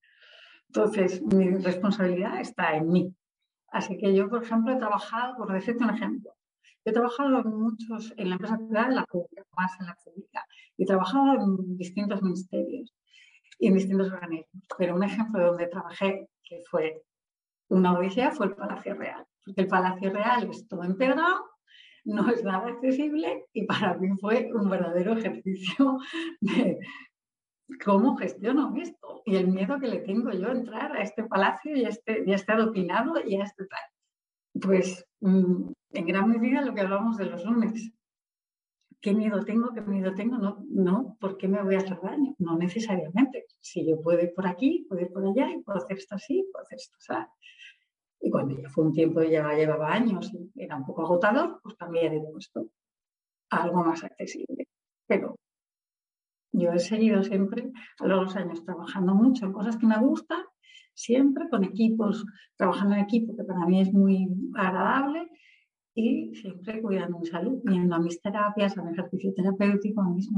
Entonces, 0.67 1.21
mi 1.21 1.49
responsabilidad 1.57 2.39
está 2.39 2.75
en 2.75 2.89
mí. 2.89 3.15
Así 3.67 3.97
que 3.97 4.13
yo, 4.15 4.29
por 4.29 4.43
ejemplo, 4.43 4.73
he 4.73 4.77
trabajado, 4.77 5.35
por 5.37 5.51
decirte 5.51 5.83
un 5.83 5.91
ejemplo, 5.91 6.33
he 6.85 6.91
trabajado 6.91 7.39
en 7.39 7.55
muchos, 7.55 8.13
en 8.17 8.29
la 8.29 8.35
empresa 8.35 8.57
privada, 8.57 8.87
en 8.87 8.95
la 8.95 9.05
pública, 9.05 9.43
más 9.55 9.79
en 9.79 9.85
la 9.85 9.97
pública. 10.03 10.45
He 10.77 10.85
trabajado 10.85 11.35
en 11.35 11.77
distintos 11.77 12.21
ministerios 12.23 12.93
y 13.59 13.67
en 13.67 13.75
distintos 13.75 14.11
organismos. 14.11 14.63
Pero 14.77 14.95
un 14.95 15.03
ejemplo 15.03 15.39
de 15.39 15.45
donde 15.45 15.67
trabajé, 15.67 16.29
que 16.43 16.61
fue 16.69 17.03
una 17.69 17.93
odisea, 17.97 18.31
fue 18.31 18.47
el 18.47 18.55
Palacio 18.55 18.95
Real. 18.95 19.25
Porque 19.45 19.61
el 19.61 19.67
Palacio 19.67 20.11
Real 20.11 20.49
es 20.49 20.67
todo 20.67 20.83
empedrado 20.83 21.52
no 22.05 22.29
es 22.29 22.43
nada 22.43 22.67
accesible 22.67 23.47
y 23.53 23.65
para 23.65 23.97
mí 23.97 24.09
fue 24.19 24.51
un 24.53 24.69
verdadero 24.69 25.17
ejercicio 25.17 25.99
de 26.41 26.79
cómo 27.83 28.17
gestiono 28.17 28.73
esto 28.77 29.21
y 29.25 29.35
el 29.35 29.47
miedo 29.47 29.79
que 29.79 29.87
le 29.87 29.99
tengo 29.99 30.31
yo 30.31 30.49
a 30.49 30.53
entrar 30.53 30.95
a 30.95 31.01
este 31.01 31.23
palacio 31.23 31.75
y 31.75 31.85
a 31.85 31.89
este, 31.89 32.23
ya 32.25 32.35
este 32.35 32.51
adopinado 32.51 33.13
y 33.25 33.35
a 33.35 33.43
este 33.43 33.65
tal. 33.65 34.61
Pues 34.61 35.05
mm, 35.21 35.71
en 35.93 36.05
gran 36.05 36.29
medida 36.29 36.61
lo 36.61 36.73
que 36.73 36.81
hablamos 36.81 37.17
de 37.17 37.25
los 37.25 37.45
lunes. 37.45 37.91
¿Qué 39.01 39.13
miedo 39.13 39.43
tengo? 39.43 39.73
¿Qué 39.73 39.81
miedo 39.81 40.13
tengo? 40.13 40.37
No, 40.37 40.63
no, 40.69 41.17
¿por 41.19 41.37
qué 41.37 41.47
me 41.47 41.61
voy 41.61 41.75
a 41.75 41.79
hacer 41.79 41.99
daño? 42.01 42.35
No 42.39 42.57
necesariamente. 42.57 43.47
Si 43.59 43.85
yo 43.85 43.99
puedo 44.01 44.21
ir 44.21 44.33
por 44.33 44.47
aquí, 44.47 44.85
puedo 44.87 45.01
ir 45.01 45.11
por 45.11 45.25
allá 45.25 45.49
y 45.51 45.61
puedo 45.61 45.79
hacer 45.79 45.97
esto 45.97 46.15
así, 46.15 46.47
puedo 46.51 46.63
hacer 46.63 46.77
esto 46.77 46.95
así. 46.99 47.27
Y 48.25 48.31
cuando 48.31 48.57
ya 48.57 48.69
fue 48.69 48.85
un 48.85 48.93
tiempo, 48.93 49.21
ya 49.21 49.53
llevaba 49.53 49.91
años 49.93 50.31
y 50.33 50.49
era 50.55 50.77
un 50.77 50.85
poco 50.85 51.03
agotador, 51.03 51.59
pues 51.61 51.75
cambié 51.75 52.09
de 52.09 52.21
puesto 52.21 52.69
a 53.49 53.63
algo 53.63 53.83
más 53.83 54.01
accesible. 54.03 54.65
Pero 55.05 55.37
yo 56.53 56.71
he 56.71 56.79
seguido 56.79 57.21
siempre 57.21 57.69
a 57.99 58.03
lo 58.03 58.07
largo 58.07 58.21
de 58.21 58.25
los 58.27 58.35
años 58.37 58.63
trabajando 58.63 59.13
mucho 59.13 59.45
en 59.45 59.51
cosas 59.51 59.75
que 59.75 59.87
me 59.87 59.99
gustan, 59.99 60.41
siempre 60.93 61.49
con 61.49 61.65
equipos, 61.65 62.25
trabajando 62.55 62.95
en 62.95 63.01
equipo, 63.01 63.35
que 63.35 63.43
para 63.43 63.65
mí 63.65 63.81
es 63.81 63.91
muy 63.91 64.29
agradable, 64.55 65.29
y 65.95 66.33
siempre 66.33 66.81
cuidando 66.81 67.19
mi 67.19 67.27
salud, 67.27 67.59
viendo 67.63 67.95
a 67.95 67.99
mis 67.99 68.19
terapias, 68.21 68.77
a 68.77 68.83
mi 68.83 68.93
ejercicio 68.93 69.33
terapéutico, 69.35 70.01
a 70.01 70.09
mis 70.09 70.29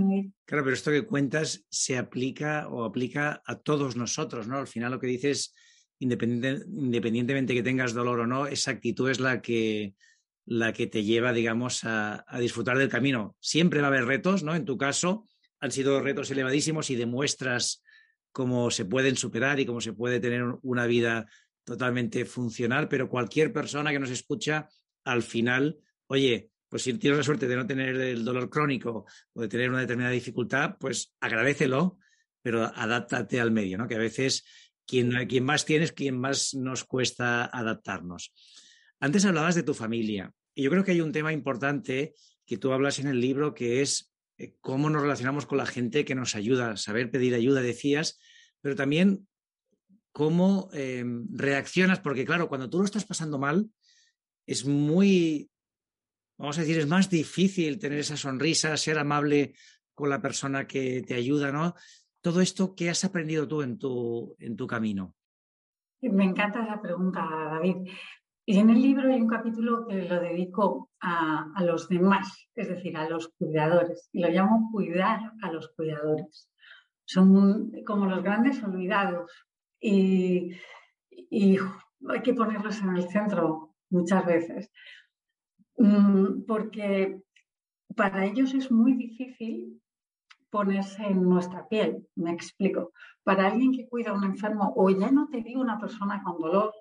Claro, 0.45 0.63
pero 0.63 0.73
esto 0.73 0.91
que 0.91 1.05
cuentas 1.05 1.65
se 1.69 1.97
aplica 1.97 2.67
o 2.67 2.83
aplica 2.83 3.41
a 3.45 3.59
todos 3.59 3.95
nosotros, 3.95 4.47
¿no? 4.47 4.57
Al 4.57 4.67
final 4.67 4.91
lo 4.91 4.99
que 4.99 5.07
dices 5.07 5.53
independientemente 5.99 7.53
que 7.53 7.63
tengas 7.63 7.93
dolor 7.93 8.21
o 8.21 8.27
no, 8.27 8.47
esa 8.47 8.71
actitud 8.71 9.09
es 9.09 9.19
la 9.19 9.41
que, 9.41 9.95
la 10.45 10.73
que 10.73 10.87
te 10.87 11.03
lleva, 11.03 11.33
digamos, 11.33 11.81
a, 11.83 12.25
disfrutar 12.39 12.77
del 12.77 12.89
camino. 12.89 13.35
Siempre 13.39 13.81
va 13.81 13.87
a 13.87 13.89
haber 13.89 14.05
retos, 14.05 14.43
¿no? 14.43 14.55
En 14.55 14.65
tu 14.65 14.77
caso, 14.77 15.27
han 15.59 15.71
sido 15.71 16.01
retos 16.01 16.29
elevadísimos 16.31 16.89
y 16.89 16.95
demuestras 16.95 17.81
cómo 18.31 18.69
se 18.69 18.85
pueden 18.85 19.15
superar 19.15 19.59
y 19.59 19.65
cómo 19.65 19.81
se 19.81 19.93
puede 19.93 20.19
tener 20.19 20.43
una 20.61 20.85
vida 20.85 21.25
totalmente 21.63 22.25
funcional, 22.25 22.87
pero 22.87 23.09
cualquier 23.09 23.51
persona 23.51 23.91
que 23.91 23.99
nos 23.99 24.11
escucha 24.11 24.67
al 25.03 25.23
final, 25.23 25.79
oye, 26.07 26.51
pues 26.69 26.83
si 26.83 26.93
tienes 26.95 27.17
la 27.17 27.23
suerte 27.23 27.47
de 27.47 27.55
no 27.55 27.65
tener 27.65 27.95
el 27.95 28.25
dolor 28.25 28.49
crónico 28.49 29.05
o 29.33 29.41
de 29.41 29.47
tener 29.47 29.69
una 29.69 29.79
determinada 29.79 30.13
dificultad, 30.13 30.75
pues 30.79 31.15
agradecelo, 31.19 31.97
pero 32.41 32.63
adáptate 32.63 33.39
al 33.39 33.51
medio, 33.51 33.77
¿no? 33.77 33.87
Que 33.87 33.95
a 33.95 33.99
veces 33.99 34.45
quien, 34.85 35.43
más 35.43 35.65
tienes, 35.65 35.91
quien 35.91 36.17
más 36.17 36.53
nos 36.53 36.83
cuesta 36.83 37.45
adaptarnos. 37.45 38.33
Antes 38.99 39.25
hablabas 39.25 39.55
de 39.55 39.63
tu 39.63 39.73
familia 39.73 40.31
y 40.53 40.63
yo 40.63 40.69
creo 40.69 40.83
que 40.83 40.91
hay 40.91 41.01
un 41.01 41.11
tema 41.11 41.33
importante 41.33 42.13
que 42.45 42.57
tú 42.57 42.71
hablas 42.71 42.99
en 42.99 43.07
el 43.07 43.19
libro 43.19 43.53
que 43.53 43.81
es 43.81 44.13
eh, 44.37 44.55
cómo 44.61 44.89
nos 44.89 45.01
relacionamos 45.01 45.45
con 45.45 45.57
la 45.57 45.65
gente 45.65 46.05
que 46.05 46.15
nos 46.15 46.35
ayuda, 46.35 46.77
saber 46.77 47.11
pedir 47.11 47.33
ayuda, 47.33 47.61
decías, 47.61 48.19
pero 48.61 48.75
también 48.75 49.27
cómo 50.11 50.69
em, 50.73 51.27
reaccionas, 51.31 51.99
porque 51.99 52.25
claro, 52.25 52.47
cuando 52.47 52.69
tú 52.69 52.79
lo 52.79 52.85
estás 52.85 53.05
pasando 53.05 53.37
mal, 53.37 53.69
es 54.45 54.65
muy, 54.65 55.49
vamos 56.37 56.57
a 56.57 56.61
decir, 56.61 56.79
es 56.79 56.87
más 56.87 57.09
difícil 57.09 57.79
tener 57.79 57.99
esa 57.99 58.15
sonrisa, 58.15 58.77
ser 58.77 58.97
amable 58.97 59.55
con 59.93 60.09
la 60.09 60.21
persona 60.21 60.67
que 60.67 61.01
te 61.01 61.15
ayuda, 61.15 61.51
¿no? 61.51 61.75
Todo 62.25 62.41
esto, 62.41 62.73
¿qué 62.75 62.89
has 62.89 63.05
aprendido 63.05 63.47
tú 63.47 63.61
en 63.61 63.77
tu, 63.77 64.35
en 64.39 64.55
tu 64.55 64.65
camino? 64.65 65.13
Me 66.01 66.23
encanta 66.23 66.63
esa 66.63 66.81
pregunta, 66.81 67.21
David. 67.21 67.87
Y 68.47 68.57
en 68.57 68.71
el 68.71 68.81
libro 68.81 69.13
hay 69.13 69.21
un 69.21 69.27
capítulo 69.27 69.85
que 69.85 70.09
lo 70.09 70.19
dedico 70.19 70.89
a, 71.01 71.53
los 71.61 71.87
demás, 71.87 72.49
es 72.55 72.67
decir, 72.67 72.97
a 72.97 73.07
los 73.07 73.27
cuidadores. 73.37 74.09
Y 74.11 74.21
lo 74.21 74.29
llamo 74.29 74.71
cuidar 74.71 75.33
a 75.39 75.51
los 75.51 75.69
cuidadores. 75.75 76.51
Son 77.05 77.71
como 77.85 78.07
los 78.07 78.23
grandes 78.23 78.63
olvidados. 78.63 79.31
Y, 79.79 80.49
y 81.11 81.59
hay 82.09 82.21
que 82.23 82.33
ponerlos 82.33 82.81
en 82.81 82.95
el 82.95 83.07
centro 83.07 83.75
muchas 83.91 84.25
veces. 84.25 84.71
Mm, 85.77 86.43
porque 86.47 87.21
para 87.95 88.25
ellos 88.25 88.55
es 88.55 88.71
muy 88.71 88.93
difícil 88.93 89.79
ponerse 90.55 91.03
en 91.03 91.21
nuestra 91.21 91.67
piel, 91.67 92.07
me 92.15 92.31
explico. 92.31 92.93
Para 93.23 93.47
alguien 93.47 93.73
que 93.73 93.89
cuida 93.89 94.11
a 94.11 94.13
un 94.13 94.23
enfermo, 94.23 94.71
o 94.77 94.89
ya 94.89 95.11
no 95.11 95.27
te 95.27 95.41
digo 95.41 95.59
una 95.59 95.77
persona 95.77 96.23
con 96.23 96.39
dolor, 96.39 96.73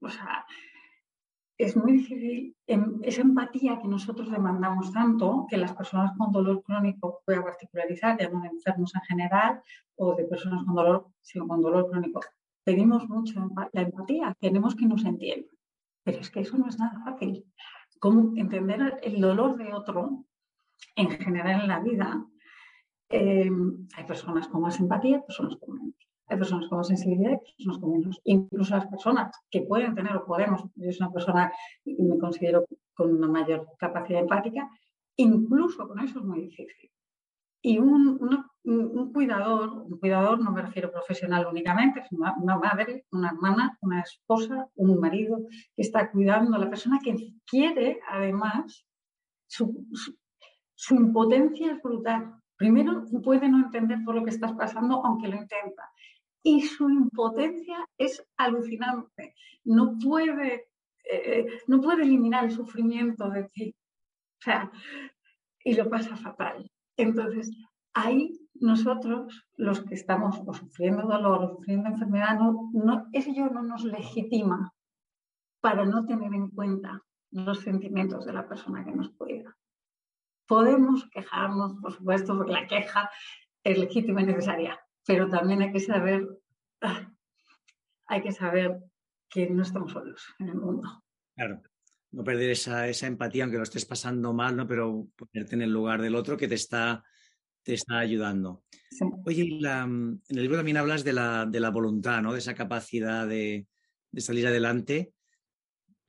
o 0.00 0.08
sea, 0.08 0.46
es 1.58 1.76
muy 1.76 1.90
difícil, 1.94 2.54
em, 2.68 3.00
esa 3.02 3.22
empatía 3.22 3.80
que 3.80 3.88
nosotros 3.88 4.30
demandamos 4.30 4.92
tanto, 4.92 5.44
que 5.50 5.56
las 5.56 5.74
personas 5.74 6.12
con 6.16 6.30
dolor 6.30 6.62
crónico, 6.62 7.22
voy 7.26 7.34
a 7.34 7.42
particularizar, 7.42 8.16
ya 8.16 8.28
no 8.28 8.42
de 8.42 8.48
enfermos 8.56 8.94
en 8.94 9.02
general, 9.10 9.60
o 9.96 10.14
de 10.14 10.24
personas 10.26 10.62
con 10.64 10.76
dolor, 10.76 11.08
sino 11.20 11.48
con 11.48 11.60
dolor 11.60 11.90
crónico, 11.90 12.20
pedimos 12.62 13.08
mucho 13.08 13.50
la 13.72 13.82
empatía, 13.82 14.36
queremos 14.40 14.76
que 14.76 14.86
nos 14.86 15.04
entiendan. 15.04 15.50
Pero 16.04 16.20
es 16.20 16.30
que 16.30 16.40
eso 16.42 16.56
no 16.56 16.68
es 16.68 16.78
nada 16.78 17.02
fácil. 17.04 17.44
¿Cómo 17.98 18.36
entender 18.36 19.00
el 19.02 19.20
dolor 19.20 19.56
de 19.56 19.72
otro 19.74 20.24
en 20.94 21.08
general 21.10 21.62
en 21.62 21.68
la 21.68 21.80
vida? 21.80 22.24
Eh, 23.10 23.50
hay 23.96 24.04
personas 24.04 24.48
con 24.48 24.62
más 24.62 24.78
empatía, 24.80 25.20
personas 25.20 25.56
con 25.56 25.76
menos. 25.76 25.94
Hay 26.28 26.38
personas 26.38 26.68
con 26.68 26.78
más 26.78 26.86
sensibilidad, 26.86 27.38
personas 27.56 27.78
con 27.78 27.92
menos. 27.92 28.20
Incluso 28.24 28.74
las 28.76 28.86
personas 28.86 29.36
que 29.50 29.62
pueden 29.62 29.94
tener 29.94 30.16
o 30.16 30.24
podemos, 30.24 30.62
yo 30.76 30.92
soy 30.92 30.98
una 31.00 31.12
persona 31.12 31.52
y 31.84 32.02
me 32.02 32.18
considero 32.18 32.64
con 32.94 33.14
una 33.14 33.28
mayor 33.28 33.66
capacidad 33.78 34.20
empática, 34.20 34.70
incluso 35.16 35.88
con 35.88 35.98
eso 36.00 36.20
es 36.20 36.24
muy 36.24 36.42
difícil. 36.42 36.90
Y 37.62 37.78
un, 37.78 38.18
un, 38.64 39.12
cuidador, 39.12 39.70
un 39.70 39.98
cuidador 39.98 40.40
no 40.40 40.50
me 40.50 40.62
refiero 40.62 40.90
profesional 40.90 41.46
únicamente, 41.46 42.00
es 42.00 42.06
una, 42.10 42.34
madre, 42.56 43.04
una 43.10 43.30
hermana, 43.30 43.76
una 43.82 44.00
esposa, 44.00 44.68
un 44.76 44.98
marido 44.98 45.38
que 45.76 45.82
está 45.82 46.10
cuidando 46.10 46.56
a 46.56 46.58
la 46.58 46.70
persona 46.70 46.98
que 47.02 47.34
quiere, 47.44 48.00
además, 48.08 48.86
su, 49.46 49.86
su, 50.74 50.94
impotencia 50.94 51.72
es 51.72 51.82
brutal. 51.82 52.39
Primero, 52.60 53.06
puede 53.24 53.48
no 53.48 53.56
entender 53.56 54.00
por 54.04 54.14
lo 54.14 54.22
que 54.22 54.28
estás 54.28 54.52
pasando, 54.52 55.02
aunque 55.02 55.28
lo 55.28 55.36
intenta. 55.36 55.90
Y 56.42 56.60
su 56.60 56.90
impotencia 56.90 57.88
es 57.96 58.22
alucinante. 58.36 59.34
No 59.64 59.96
puede, 59.98 60.68
eh, 61.10 61.46
no 61.68 61.80
puede 61.80 62.02
eliminar 62.02 62.44
el 62.44 62.50
sufrimiento 62.50 63.30
de 63.30 63.44
ti. 63.44 63.74
O 64.40 64.42
sea, 64.42 64.70
y 65.64 65.72
lo 65.72 65.88
pasa 65.88 66.16
fatal. 66.16 66.70
Entonces, 66.98 67.50
ahí 67.94 68.38
nosotros, 68.56 69.42
los 69.56 69.82
que 69.82 69.94
estamos 69.94 70.36
sufriendo 70.36 71.04
dolor 71.04 71.42
o 71.42 71.56
sufriendo 71.56 71.88
enfermedad, 71.88 72.38
no, 72.38 72.68
no, 72.74 73.06
no 73.10 73.62
nos 73.62 73.84
legitima 73.84 74.70
para 75.62 75.86
no 75.86 76.04
tener 76.04 76.34
en 76.34 76.50
cuenta 76.50 77.02
los 77.30 77.60
sentimientos 77.60 78.26
de 78.26 78.34
la 78.34 78.46
persona 78.46 78.84
que 78.84 78.92
nos 78.92 79.08
cuida. 79.12 79.56
Podemos 80.50 81.08
quejarnos, 81.10 81.74
por 81.80 81.92
supuesto, 81.92 82.36
porque 82.36 82.52
la 82.52 82.66
queja 82.66 83.08
es 83.62 83.78
legítima 83.78 84.22
y 84.22 84.26
necesaria, 84.26 84.80
pero 85.06 85.28
también 85.28 85.62
hay 85.62 85.70
que 85.70 85.78
saber, 85.78 86.28
ah, 86.80 87.08
hay 88.06 88.20
que 88.20 88.32
saber 88.32 88.80
que 89.28 89.48
no 89.48 89.62
estamos 89.62 89.92
solos 89.92 90.34
en 90.40 90.48
el 90.48 90.56
mundo. 90.56 91.04
Claro 91.36 91.62
no 92.12 92.24
perder 92.24 92.50
esa, 92.50 92.88
esa, 92.88 93.06
empatía, 93.06 93.44
aunque 93.44 93.58
lo 93.58 93.62
estés 93.62 93.84
pasando 93.84 94.32
mal, 94.32 94.56
¿no? 94.56 94.66
Pero 94.66 95.08
ponerte 95.16 95.54
en 95.54 95.62
el 95.62 95.72
lugar 95.72 96.02
del 96.02 96.16
otro 96.16 96.36
que 96.36 96.48
te 96.48 96.56
está, 96.56 97.04
te 97.62 97.74
está 97.74 97.98
ayudando. 97.98 98.64
Oye, 99.24 99.42
en 99.42 100.20
el 100.28 100.42
libro 100.42 100.56
también 100.56 100.76
hablas 100.76 101.04
de 101.04 101.12
la, 101.12 101.46
de 101.46 101.60
la 101.60 101.70
voluntad, 101.70 102.20
¿no? 102.20 102.32
De 102.32 102.40
esa 102.40 102.54
capacidad 102.54 103.26
de, 103.28 103.66
de, 104.10 104.20
salir 104.20 104.46
adelante. 104.46 105.12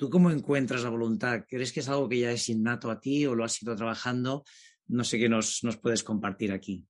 ¿Tú 0.01 0.09
cómo 0.09 0.31
encuentras 0.31 0.83
la 0.83 0.89
voluntad? 0.89 1.45
¿Crees 1.47 1.71
que 1.71 1.81
es 1.81 1.87
algo 1.87 2.09
que 2.09 2.17
ya 2.17 2.31
es 2.31 2.49
innato 2.49 2.89
a 2.89 2.99
ti 2.99 3.27
o 3.27 3.35
lo 3.35 3.43
has 3.43 3.61
ido 3.61 3.75
trabajando? 3.75 4.43
No 4.87 5.03
sé 5.03 5.19
qué 5.19 5.29
nos, 5.29 5.61
puedes 5.79 6.03
compartir 6.03 6.51
aquí 6.51 6.87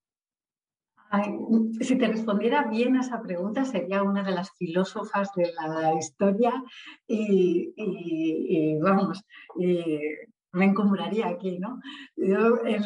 si 1.82 1.98
te 1.98 2.08
respondiera 2.08 2.70
bien 2.70 2.96
a 2.96 3.02
esa 3.02 3.22
pregunta, 3.22 3.66
sería 3.66 4.02
una 4.02 4.24
de 4.24 4.32
las 4.32 4.52
filósofas 4.52 5.30
de 5.36 5.52
la 5.52 5.94
historia 6.00 6.64
y, 7.06 8.80
vamos, 8.80 9.22
me 9.58 10.66
encumbraría 10.66 11.28
aquí, 11.28 11.60
¿no? 11.60 11.82
En 12.16 12.86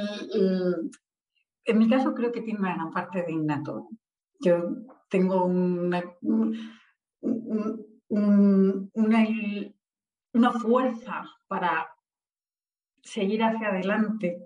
mi 1.78 1.88
caso 1.88 2.16
creo 2.16 2.32
que 2.32 2.42
tiene 2.42 2.62
una 2.62 2.74
gran 2.74 2.92
parte 2.92 3.22
de 3.22 3.32
innato. 3.32 3.90
Yo 4.40 4.72
tengo 5.08 5.46
una, 5.46 6.04
una, 8.10 9.28
fuerza 10.52 11.24
para 11.48 11.88
seguir 13.02 13.44
hacia 13.44 13.70
adelante 13.70 14.42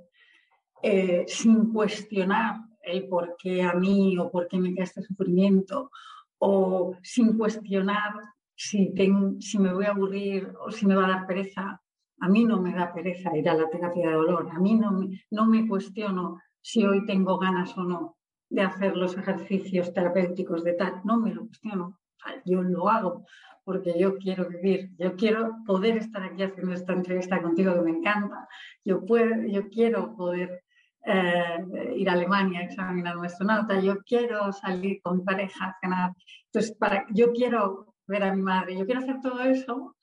eh, 0.82 1.26
sin 1.28 1.74
cuestionar 1.74 2.58
el 2.82 3.08
por 3.08 3.36
qué 3.38 3.64
a 3.64 3.74
mí 3.74 4.18
o 4.18 4.32
por 4.32 4.48
qué 4.48 4.58
me 4.58 4.74
queda 4.74 4.84
este 4.84 5.02
sufrimiento, 5.02 5.92
o 6.40 6.96
sin 7.04 7.38
cuestionar 7.38 8.14
si, 8.56 8.94
si 9.40 9.60
me 9.60 9.74
voy 9.74 9.86
a 9.86 9.92
aburrir 9.92 10.54
o 10.62 10.72
si 10.72 10.86
me 10.86 10.96
va 10.96 11.06
a 11.06 11.10
dar 11.10 11.28
pereza. 11.28 11.82
A 12.22 12.28
mí 12.28 12.44
no 12.44 12.62
me 12.62 12.74
da 12.74 12.94
pereza 12.94 13.36
ir 13.38 13.48
a 13.50 13.54
la 13.54 13.70
terapia 13.70 14.10
de 14.10 14.16
dolor, 14.16 14.50
a 14.52 14.60
mí 14.60 14.76
no 14.76 14.92
me, 14.92 15.24
no 15.32 15.46
me 15.46 15.68
cuestiono 15.68 16.40
si 16.62 16.84
hoy 16.86 17.06
tengo 17.06 17.38
ganas 17.38 17.78
o 17.78 17.84
no 17.84 18.18
de 18.50 18.62
hacer 18.62 18.98
los 18.98 19.18
ejercicios 19.18 19.94
terapéuticos 19.94 20.64
de 20.64 20.74
tal, 20.74 21.02
no 21.04 21.18
me 21.18 21.34
lo 21.34 21.46
cuestiono, 21.46 22.00
yo 22.46 22.62
lo 22.64 22.90
hago 22.90 23.26
porque 23.64 23.94
yo 24.00 24.18
quiero 24.18 24.48
vivir, 24.48 24.90
yo 24.98 25.16
quiero 25.16 25.58
poder 25.66 25.98
estar 25.98 26.24
aquí 26.24 26.44
haciendo 26.44 26.74
esta 26.74 26.94
entrevista 26.94 27.42
contigo 27.42 27.74
que 27.74 27.82
me 27.82 27.98
encanta, 27.98 28.48
yo, 28.84 29.06
puedo, 29.06 29.46
yo 29.48 29.70
quiero 29.70 30.16
poder 30.16 30.64
eh, 31.06 31.94
ir 31.96 32.10
a 32.10 32.14
Alemania 32.14 32.60
a 32.62 32.64
examinar 32.64 33.16
nuestro 33.16 33.46
nota, 33.46 33.80
yo 33.80 33.98
quiero 34.04 34.52
salir 34.52 35.02
con 35.02 35.24
pareja 35.24 35.66
a 35.66 35.78
cenar, 35.82 36.12
entonces 36.46 36.76
para, 36.78 37.06
yo 37.12 37.32
quiero 37.32 37.96
ver 38.08 38.24
a 38.24 38.36
mi 38.36 38.42
madre, 38.42 38.78
yo 38.78 38.86
quiero 38.86 39.02
hacer 39.02 39.22
todo 39.22 39.42
eso 39.42 39.96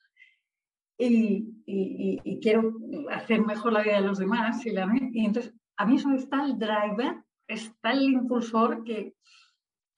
y, 0.97 1.61
y, 1.65 2.39
quiero 2.39 2.73
hacer 3.11 3.41
mejor 3.41 3.73
la 3.73 3.83
vida 3.83 4.01
de 4.01 4.07
los 4.07 4.17
demás. 4.17 4.65
Y 4.65 5.25
entonces 5.25 5.53
a 5.75 5.85
mí 5.85 5.95
eso 5.95 6.11
está 6.13 6.43
el 6.45 6.57
driver, 6.57 7.23
está 7.47 7.91
el 7.91 8.03
impulsor 8.03 8.83
que... 8.83 9.15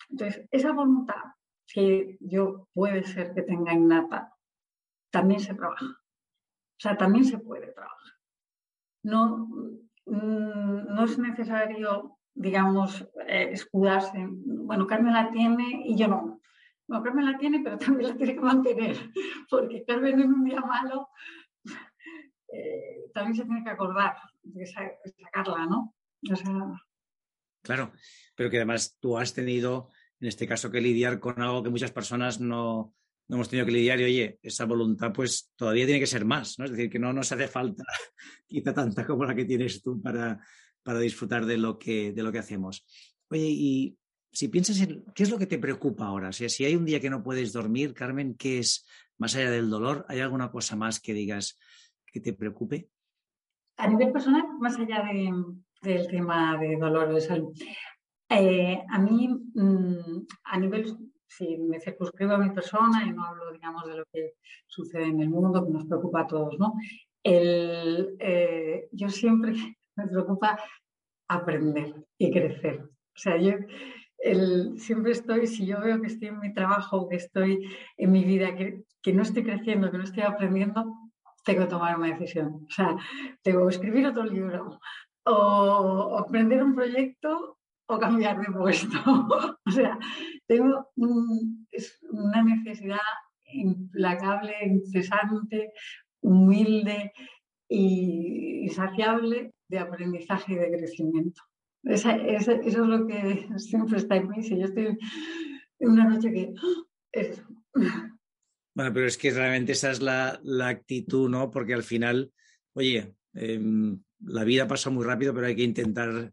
Entonces, 0.10 0.48
esa 0.52 0.74
voluntad 0.74 1.22
que 1.74 2.18
yo 2.20 2.68
puede 2.74 3.04
ser 3.04 3.34
que 3.34 3.42
tenga 3.44 3.74
innata, 3.74 4.34
también 5.12 5.40
se 5.40 5.54
trabaja. 5.54 5.86
O 5.86 6.82
sea, 6.82 6.98
también 6.98 7.26
se 7.26 7.38
puede 7.38 7.72
trabajar. 7.72 8.14
No, 9.04 9.48
Mm, 10.10 10.96
no 10.96 11.06
es 11.06 11.20
necesario, 11.20 12.18
digamos, 12.34 13.08
eh, 13.28 13.50
escudarse. 13.52 14.18
Bueno, 14.28 14.88
Carmen 14.88 15.14
la 15.14 15.32
tiene 15.32 15.84
y 15.86 15.96
yo 15.96 16.08
no. 16.08 16.42
Bueno, 16.88 17.04
Carmen 17.04 17.26
la 17.26 17.38
tiene, 17.38 17.62
pero 17.64 17.78
también 17.78 18.10
la 18.10 18.18
tiene 18.18 18.34
que 18.34 18.42
mantener, 18.42 18.98
porque 19.50 19.86
Carmen 19.86 20.20
en 20.20 20.34
un 20.34 20.44
día 20.46 20.62
malo 20.62 21.10
eh, 22.54 23.12
también 23.14 23.36
se 23.36 23.46
tiene 23.46 23.64
que 23.64 23.70
acordar 23.70 24.16
sacarla, 25.24 25.66
¿no? 25.68 25.94
Claro, 27.62 27.92
pero 28.36 28.50
que 28.50 28.58
además 28.58 28.98
tú 29.00 29.18
has 29.18 29.34
tenido, 29.34 29.90
en 30.20 30.28
este 30.28 30.48
caso, 30.48 30.70
que 30.72 30.82
lidiar 30.82 31.20
con 31.20 31.42
algo 31.42 31.64
que 31.64 31.70
muchas 31.70 31.92
personas 31.92 32.40
no, 32.40 32.94
hemos 33.30 33.50
tenido 33.50 33.66
que 33.66 33.72
lidiar 33.72 34.00
y, 34.02 34.06
oye, 34.06 34.40
esa 34.42 34.66
voluntad 34.66 35.14
pues 35.14 35.52
todavía 35.56 35.86
tiene 35.86 36.00
que 36.00 36.08
ser 36.08 36.26
más, 36.26 36.58
¿no? 36.58 36.66
Es 36.66 36.72
decir, 36.72 36.90
que 36.90 37.00
no 37.00 37.14
nos 37.14 37.32
hace 37.32 37.48
falta 37.48 37.84
quizá 38.48 38.74
tanta 38.74 39.06
como 39.06 39.26
la 39.26 39.36
que 39.36 39.46
tienes 39.46 39.82
tú 39.82 40.02
para, 40.02 40.40
para 40.84 41.00
disfrutar 41.00 41.46
de 41.46 41.58
lo, 41.58 41.78
que, 41.78 42.12
de 42.12 42.24
lo 42.24 42.32
que 42.32 42.40
hacemos. 42.40 42.86
Oye, 43.30 43.48
y 43.48 43.98
si 44.32 44.48
piensas 44.48 44.80
en 44.82 45.04
qué 45.14 45.24
es 45.24 45.30
lo 45.30 45.38
que 45.38 45.48
te 45.48 45.60
preocupa 45.60 46.08
ahora, 46.08 46.30
o 46.30 46.34
sea, 46.34 46.50
si 46.50 46.66
hay 46.66 46.76
un 46.76 46.86
día 46.86 47.00
que 47.00 47.10
no 47.10 47.24
puedes 47.24 47.54
dormir, 47.54 47.94
Carmen, 47.94 48.36
¿qué 48.36 48.60
es 48.60 48.88
más 49.18 49.36
allá 49.36 49.52
del 49.52 49.70
dolor? 49.70 50.06
¿Hay 50.10 50.20
alguna 50.20 50.52
cosa 50.52 50.76
más 50.76 51.00
que 51.00 51.14
digas 51.14 51.60
que 52.06 52.20
te 52.20 52.34
preocupe? 52.34 52.90
A 53.78 53.88
nivel 53.88 54.12
personal, 54.12 54.44
más 54.60 54.78
allá 54.78 55.04
del 55.82 56.08
tema 56.08 56.58
de 56.58 56.76
dolor 56.76 57.14
de 57.14 57.22
salud, 57.22 57.54
eh, 58.30 58.84
a 58.88 59.00
mí, 59.00 59.28
mm, 59.28 60.28
a 60.46 60.60
nivel, 60.60 60.98
si 61.28 61.58
me 61.58 61.80
circunscribo 61.80 62.34
a 62.34 62.38
mi 62.38 62.52
persona 62.52 63.04
y 63.06 63.12
no 63.12 63.26
hablo, 63.26 63.52
digamos, 63.52 63.86
de 63.88 63.98
lo 63.98 64.04
que 64.12 64.34
sucede 64.68 65.06
en 65.06 65.22
el 65.22 65.30
mundo, 65.30 65.66
que 65.66 65.72
nos 65.72 65.86
preocupa 65.86 66.22
a 66.22 66.28
todos, 66.28 66.58
¿no? 66.60 66.74
El, 67.24 68.16
eh, 68.20 68.88
yo 68.92 69.10
siempre 69.10 69.54
me 69.96 70.08
preocupa 70.08 70.60
aprender 71.28 71.96
y 72.18 72.32
crecer. 72.32 72.82
O 72.82 73.22
sea, 73.22 73.38
yo 73.38 73.54
siempre 74.78 75.12
estoy, 75.12 75.48
si 75.48 75.66
yo 75.66 75.80
veo 75.82 76.02
que 76.02 76.08
estoy 76.08 76.30
en 76.30 76.40
mi 76.40 76.54
trabajo, 76.54 77.10
que 77.10 77.16
estoy 77.18 77.68
en 77.98 78.12
mi 78.12 78.24
vida, 78.24 78.56
que, 78.56 78.84
que 79.02 79.14
no 79.14 79.24
estoy 79.24 79.44
creciendo, 79.44 79.92
que 79.92 79.98
no 79.98 80.04
estoy 80.04 80.24
aprendiendo, 80.24 80.86
tengo 81.44 81.62
que 81.62 81.70
tomar 81.70 81.98
una 81.98 82.10
decisión. 82.10 82.66
O 82.68 82.72
sea, 82.72 82.96
tengo 83.42 83.68
que 83.68 83.76
escribir 83.76 84.08
otro 84.08 84.24
libro 84.24 84.80
o 85.26 86.18
aprender 86.18 86.64
un 86.64 86.76
proyecto 86.76 87.59
o 87.90 88.00
cambiar 88.00 88.40
de 88.40 88.52
puesto. 88.52 88.98
o 89.66 89.72
sea, 89.72 89.98
tengo 90.48 90.92
una 90.96 92.44
necesidad 92.44 93.00
implacable, 93.52 94.54
incesante, 94.64 95.74
humilde 96.22 97.12
y 97.68 98.66
insaciable 98.66 99.54
de 99.68 99.80
aprendizaje 99.80 100.54
y 100.54 100.56
de 100.58 100.72
crecimiento. 100.78 101.42
eso 101.84 102.12
es 102.12 102.78
lo 102.78 103.08
que 103.08 103.48
siempre 103.58 103.98
está 103.98 104.18
en 104.18 104.30
mí. 104.30 104.44
Si 104.44 104.58
yo 104.58 104.66
estoy 104.66 104.98
en 105.80 105.90
una 105.90 106.06
noche 106.06 106.32
que... 106.32 106.54
Bueno, 108.76 108.94
pero 108.94 109.08
es 109.08 109.18
que 109.18 109.32
realmente 109.32 109.74
esa 109.74 109.92
es 109.92 110.00
la, 110.00 110.40
actitud, 110.64 111.30
¿no? 111.30 111.50
Porque 111.50 111.74
al 111.74 111.84
final, 111.84 112.32
oye, 112.74 113.14
em, 113.34 114.02
la 114.22 114.46
vida 114.46 114.68
pasa 114.68 114.90
muy 114.90 115.04
rápido, 115.04 115.34
pero 115.34 115.48
hay 115.48 115.56
que 115.56 115.64
intentar 115.64 116.32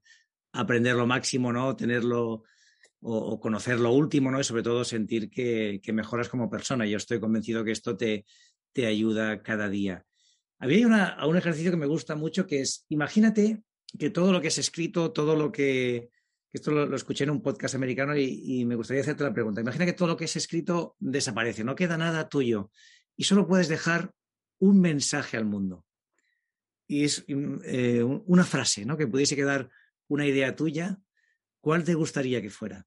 aprender 0.56 0.96
lo 0.96 1.06
máximo, 1.06 1.52
¿no? 1.52 1.76
Tenerlo 1.76 2.44
o, 3.00 3.40
conocer 3.40 3.78
lo 3.78 3.92
último, 3.92 4.30
¿no? 4.30 4.40
Y 4.40 4.44
sobre 4.44 4.62
todo 4.62 4.84
sentir 4.84 5.30
que, 5.30 5.80
mejoras 5.92 6.28
como 6.28 6.50
persona. 6.50 6.86
Yo 6.86 6.96
estoy 6.96 7.20
convencido 7.20 7.64
que 7.64 7.72
esto 7.72 7.96
te, 7.96 8.24
ayuda 8.76 9.42
cada 9.42 9.70
día. 9.70 10.04
Había 10.58 10.86
una, 10.86 11.26
un 11.26 11.36
ejercicio 11.36 11.70
que 11.70 11.76
me 11.78 11.86
gusta 11.86 12.14
mucho 12.14 12.46
que 12.46 12.60
es, 12.60 12.84
imagínate 12.90 13.62
que 13.98 14.10
todo 14.10 14.32
lo 14.32 14.40
que 14.40 14.48
es 14.48 14.58
escrito, 14.58 15.12
todo 15.12 15.34
lo 15.34 15.50
que, 15.50 16.10
esto 16.56 16.70
lo, 16.70 16.96
escuché 16.96 17.24
en 17.24 17.30
un 17.30 17.42
podcast 17.42 17.74
americano 17.74 18.16
y, 18.16 18.64
me 18.64 18.74
gustaría 18.74 19.02
hacerte 19.02 19.24
la 19.24 19.32
pregunta. 19.32 19.60
Imagina 19.60 19.84
que 19.84 19.92
todo 19.92 20.08
lo 20.08 20.16
que 20.16 20.24
es 20.24 20.36
escrito 20.36 20.96
desaparece, 20.98 21.64
no 21.64 21.74
queda 21.74 21.96
nada 21.96 22.28
tuyo 22.28 22.70
y 23.16 23.24
solo 23.24 23.46
puedes 23.46 23.68
dejar 23.68 24.12
un 24.58 24.80
mensaje 24.80 25.36
al 25.36 25.44
mundo. 25.44 25.84
Y 26.88 27.04
es 27.04 27.24
eh, 27.28 28.02
una 28.02 28.44
frase, 28.44 28.84
¿no? 28.84 28.96
Que 28.96 29.06
pudiese 29.06 29.36
quedar 29.36 29.70
una 30.08 30.26
idea 30.26 30.54
tuya, 30.54 30.98
¿cuál 31.60 31.84
te 31.84 31.94
gustaría 31.94 32.40
que 32.40 32.50
fuera? 32.50 32.86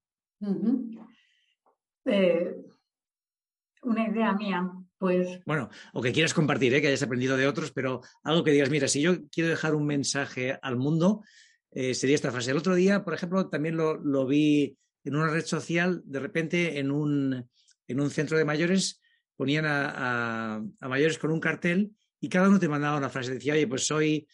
Eh, 2.05 2.55
una 3.83 4.07
idea 4.07 4.33
mía, 4.33 4.71
pues... 4.97 5.39
Bueno, 5.45 5.69
o 5.93 6.01
que 6.01 6.11
quieras 6.11 6.33
compartir, 6.33 6.73
¿eh? 6.73 6.81
que 6.81 6.87
hayas 6.87 7.03
aprendido 7.03 7.37
de 7.37 7.47
otros, 7.47 7.71
pero 7.71 8.01
algo 8.23 8.43
que 8.43 8.51
digas, 8.51 8.69
mira, 8.69 8.87
si 8.87 9.01
yo 9.01 9.27
quiero 9.29 9.49
dejar 9.49 9.75
un 9.75 9.85
mensaje 9.85 10.57
al 10.61 10.75
mundo, 10.75 11.23
eh, 11.71 11.93
sería 11.93 12.15
esta 12.15 12.31
frase. 12.31 12.51
El 12.51 12.57
otro 12.57 12.75
día, 12.75 13.03
por 13.03 13.13
ejemplo, 13.13 13.47
también 13.49 13.77
lo, 13.77 14.25
vi 14.27 14.77
en 15.03 15.15
una 15.15 15.29
red 15.29 15.45
social, 15.45 16.01
de 16.05 16.19
repente 16.19 16.79
en 16.79 16.91
un, 16.91 17.49
en 17.87 17.99
un 17.99 18.09
centro 18.09 18.37
de 18.37 18.45
mayores 18.45 19.01
ponían 19.35 19.65
a, 19.65 20.55
a, 20.55 20.87
mayores 20.89 21.17
con 21.17 21.31
un 21.31 21.39
cartel 21.39 21.91
y 22.19 22.27
cada 22.27 22.49
uno 22.49 22.59
te 22.59 22.67
mandaba 22.67 22.97
una 22.97 23.09
frase. 23.09 23.33
Decía, 23.33 23.53
oye, 23.53 23.67
pues 23.67 23.87
soy 23.87 24.27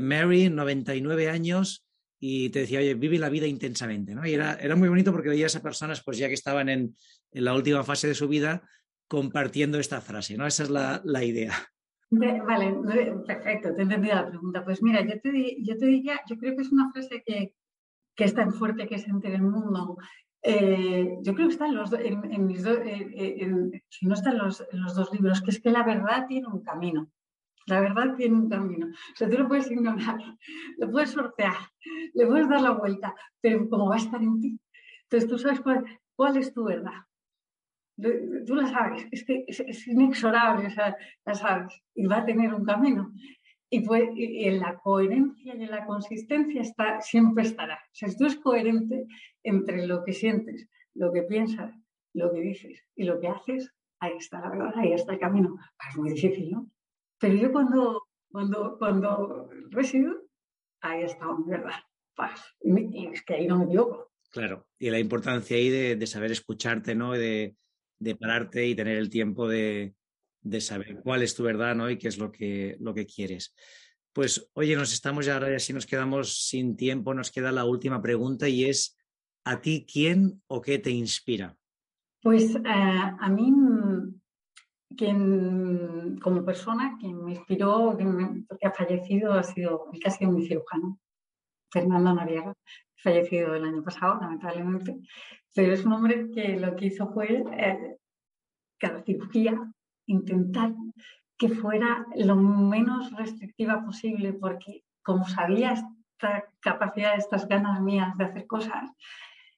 Mary, 0.00 0.50
99 0.50 1.30
años, 1.30 1.86
y 2.20 2.50
te 2.50 2.60
decía, 2.60 2.80
oye, 2.80 2.94
vive 2.94 3.18
la 3.18 3.30
vida 3.30 3.46
intensamente. 3.46 4.14
Y 4.24 4.34
era, 4.34 4.54
era 4.54 4.76
muy 4.76 4.88
bonito 4.88 5.10
porque 5.10 5.30
veías 5.30 5.56
a 5.56 5.62
personas, 5.62 6.02
pues 6.04 6.18
ya 6.18 6.28
que 6.28 6.34
estaban 6.34 6.68
en, 6.68 6.94
en, 7.32 7.44
la 7.44 7.54
última 7.54 7.82
fase 7.82 8.08
de 8.08 8.14
su 8.14 8.28
vida, 8.28 8.62
compartiendo 9.08 9.78
esta 9.78 10.02
frase, 10.02 10.36
¿no? 10.36 10.46
Esa 10.46 10.64
es 10.64 10.70
la, 10.70 11.00
la 11.04 11.24
idea. 11.24 11.54
Vale, 12.10 12.74
perfecto, 13.26 13.72
te 13.74 13.80
he 13.80 13.82
entendido 13.84 14.16
la 14.16 14.28
pregunta. 14.28 14.64
Pues 14.64 14.82
mira, 14.82 15.00
yo 15.00 15.18
te, 15.20 15.56
yo 15.62 15.78
te 15.78 15.86
diría, 15.86 16.20
yo 16.28 16.36
creo 16.36 16.54
que 16.54 16.62
es 16.62 16.72
una 16.72 16.92
frase 16.92 17.22
que, 17.24 17.54
que 18.14 18.24
es 18.24 18.34
tan 18.34 18.52
fuerte 18.52 18.86
que 18.86 18.96
es 18.96 19.08
entre 19.08 19.34
el 19.34 19.42
mundo. 19.42 19.96
Eh, 20.42 21.18
yo 21.22 21.34
creo 21.34 21.48
que 21.48 21.54
está 21.54 21.68
en 21.68 21.76
los 21.76 21.92
en, 21.92 22.46
mis 22.46 22.62
dos, 22.62 22.78
si 23.88 24.06
no 24.06 24.14
está 24.14 24.30
en 24.30 24.38
los, 24.38 24.66
en 24.72 24.82
los 24.82 24.94
dos 24.94 25.12
libros, 25.12 25.40
que 25.40 25.50
es 25.50 25.60
que 25.60 25.70
la 25.70 25.84
verdad 25.84 26.26
tiene 26.28 26.48
un 26.48 26.62
camino. 26.62 27.10
La 27.66 27.80
verdad 27.80 28.14
tiene 28.16 28.36
un 28.36 28.48
camino. 28.48 28.86
O 28.86 29.16
sea, 29.16 29.28
tú 29.28 29.38
lo 29.38 29.48
puedes 29.48 29.70
ignorar, 29.70 30.18
lo 30.78 30.90
puedes 30.90 31.10
sortear, 31.10 31.56
le 32.14 32.26
puedes 32.26 32.48
dar 32.48 32.62
la 32.62 32.72
vuelta, 32.72 33.14
pero 33.40 33.68
como 33.68 33.88
va 33.88 33.96
a 33.96 33.98
estar 33.98 34.22
en 34.22 34.40
ti. 34.40 34.60
Entonces 35.04 35.28
tú 35.28 35.38
sabes 35.38 35.60
cuál, 35.60 36.36
es 36.36 36.52
tu 36.52 36.64
verdad. 36.64 37.02
Tú 38.46 38.54
la 38.54 38.66
sabes, 38.66 39.06
es 39.10 39.24
que 39.24 39.44
es, 39.46 39.86
inexorable, 39.86 40.66
o 40.66 40.70
sea, 40.70 40.96
la 41.26 41.34
sabes, 41.34 41.82
y 41.94 42.06
va 42.06 42.18
a 42.18 42.24
tener 42.24 42.54
un 42.54 42.64
camino. 42.64 43.12
Y, 43.68 43.80
pues, 43.80 44.04
en 44.16 44.58
la 44.58 44.78
coherencia 44.78 45.54
y 45.54 45.62
en 45.62 45.70
la 45.70 45.84
consistencia 45.84 46.62
está, 46.62 47.00
siempre 47.00 47.44
estará. 47.44 47.74
O 47.74 47.94
sea, 47.94 48.08
si 48.08 48.16
tú 48.16 48.24
eres 48.24 48.38
coherente 48.38 49.06
entre 49.44 49.86
lo 49.86 50.02
que 50.02 50.12
sientes, 50.12 50.68
lo 50.94 51.12
que 51.12 51.22
piensas, 51.22 51.72
lo 52.14 52.32
que 52.32 52.40
dices 52.40 52.84
y 52.96 53.04
lo 53.04 53.20
que 53.20 53.28
haces, 53.28 53.72
ahí 54.00 54.14
está 54.16 54.40
la 54.40 54.50
verdad, 54.50 54.72
ahí 54.76 54.92
está 54.92 55.12
el 55.12 55.20
camino. 55.20 55.56
Es 55.88 55.96
muy 55.96 56.10
difícil, 56.10 56.50
¿no? 56.50 56.70
Pero 57.20 57.34
yo 57.34 57.52
cuando, 57.52 58.02
cuando, 58.32 58.78
cuando 58.78 59.50
resido, 59.70 60.22
ahí 60.80 61.02
está 61.02 61.26
mi 61.36 61.50
verdad. 61.50 61.80
Paz. 62.16 62.40
Y, 62.62 63.06
es 63.06 63.22
que 63.22 63.34
ahí 63.34 63.46
no 63.46 63.58
me 63.58 63.66
equivoco. 63.66 64.10
Claro, 64.30 64.66
y 64.78 64.90
la 64.90 64.98
importancia 64.98 65.56
ahí 65.56 65.68
de, 65.68 66.06
saber 66.06 66.32
escucharte, 66.32 66.94
¿no? 66.94 67.12
De, 67.12 67.56
de, 67.98 68.14
pararte 68.16 68.66
y 68.66 68.74
tener 68.74 68.96
el 68.96 69.10
tiempo 69.10 69.48
de, 69.48 69.94
de, 70.40 70.60
saber 70.60 71.00
cuál 71.02 71.22
es 71.22 71.34
tu 71.34 71.42
verdad, 71.42 71.74
¿no? 71.74 71.90
Y 71.90 71.98
qué 71.98 72.08
es 72.08 72.18
lo 72.18 72.32
que, 72.32 72.76
lo 72.80 72.94
que 72.94 73.06
quieres. 73.06 73.54
Pues, 74.12 74.48
oye, 74.54 74.74
nos 74.76 74.92
estamos 74.92 75.26
ya, 75.26 75.34
ahora 75.34 75.58
si 75.58 75.72
nos 75.72 75.86
quedamos 75.86 76.46
sin 76.46 76.76
tiempo, 76.76 77.12
nos 77.12 77.30
queda 77.30 77.52
la 77.52 77.64
última 77.64 78.00
pregunta 78.00 78.48
y 78.48 78.64
es, 78.64 78.96
¿a 79.44 79.60
ti 79.60 79.86
quién 79.90 80.42
o 80.46 80.60
qué 80.60 80.78
te 80.78 80.90
inspira? 80.90 81.56
Pues 82.22 82.54
eh, 82.54 82.60
a 82.64 83.28
mí 83.30 83.50
quien, 85.00 86.18
como 86.20 86.44
persona, 86.44 86.98
quien 87.00 87.24
me 87.24 87.32
inspiró, 87.32 87.96
que 87.96 88.66
ha 88.66 88.70
fallecido, 88.70 89.32
ha 89.32 89.42
sido 89.42 89.86
ha 90.04 90.10
sido 90.10 90.30
mi 90.30 90.46
cirujano, 90.46 90.98
Fernando 91.72 92.12
Noriega, 92.12 92.52
fallecido 93.02 93.54
el 93.54 93.64
año 93.64 93.82
pasado, 93.82 94.18
lamentablemente. 94.20 94.98
Pero 95.54 95.72
es 95.72 95.86
un 95.86 95.94
hombre 95.94 96.30
que 96.34 96.60
lo 96.60 96.76
que 96.76 96.86
hizo 96.86 97.10
fue, 97.14 97.42
eh, 97.50 97.96
cada 98.78 99.02
cirugía, 99.02 99.58
intentar 100.04 100.74
que 101.38 101.48
fuera 101.48 102.04
lo 102.16 102.36
menos 102.36 103.10
restrictiva 103.12 103.82
posible, 103.82 104.34
porque 104.34 104.84
como 105.02 105.26
sabía 105.26 105.72
esta 105.72 106.44
capacidad, 106.60 107.16
estas 107.16 107.48
ganas 107.48 107.80
mías 107.80 108.14
de 108.18 108.24
hacer 108.24 108.46
cosas, 108.46 108.90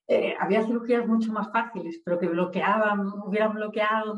eh, 0.06 0.36
había 0.38 0.64
cirugías 0.64 1.04
mucho 1.08 1.32
más 1.32 1.50
fáciles, 1.50 2.00
pero 2.04 2.20
que 2.20 2.28
bloqueaban, 2.28 3.08
hubieran 3.24 3.54
bloqueado 3.54 4.14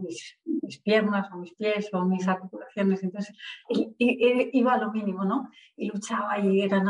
mis, 0.00 0.38
piernas 0.82 1.30
o 1.32 1.38
mis 1.38 1.54
pies 1.54 1.88
o 1.92 2.04
mis 2.04 2.26
articulaciones. 2.26 3.02
Entonces, 3.02 3.36
iba 3.68 4.74
a 4.74 4.78
lo 4.78 4.92
mínimo, 4.92 5.24
¿no? 5.24 5.48
Y 5.76 5.88
luchaba 5.88 6.38
y, 6.38 6.62
era, 6.62 6.82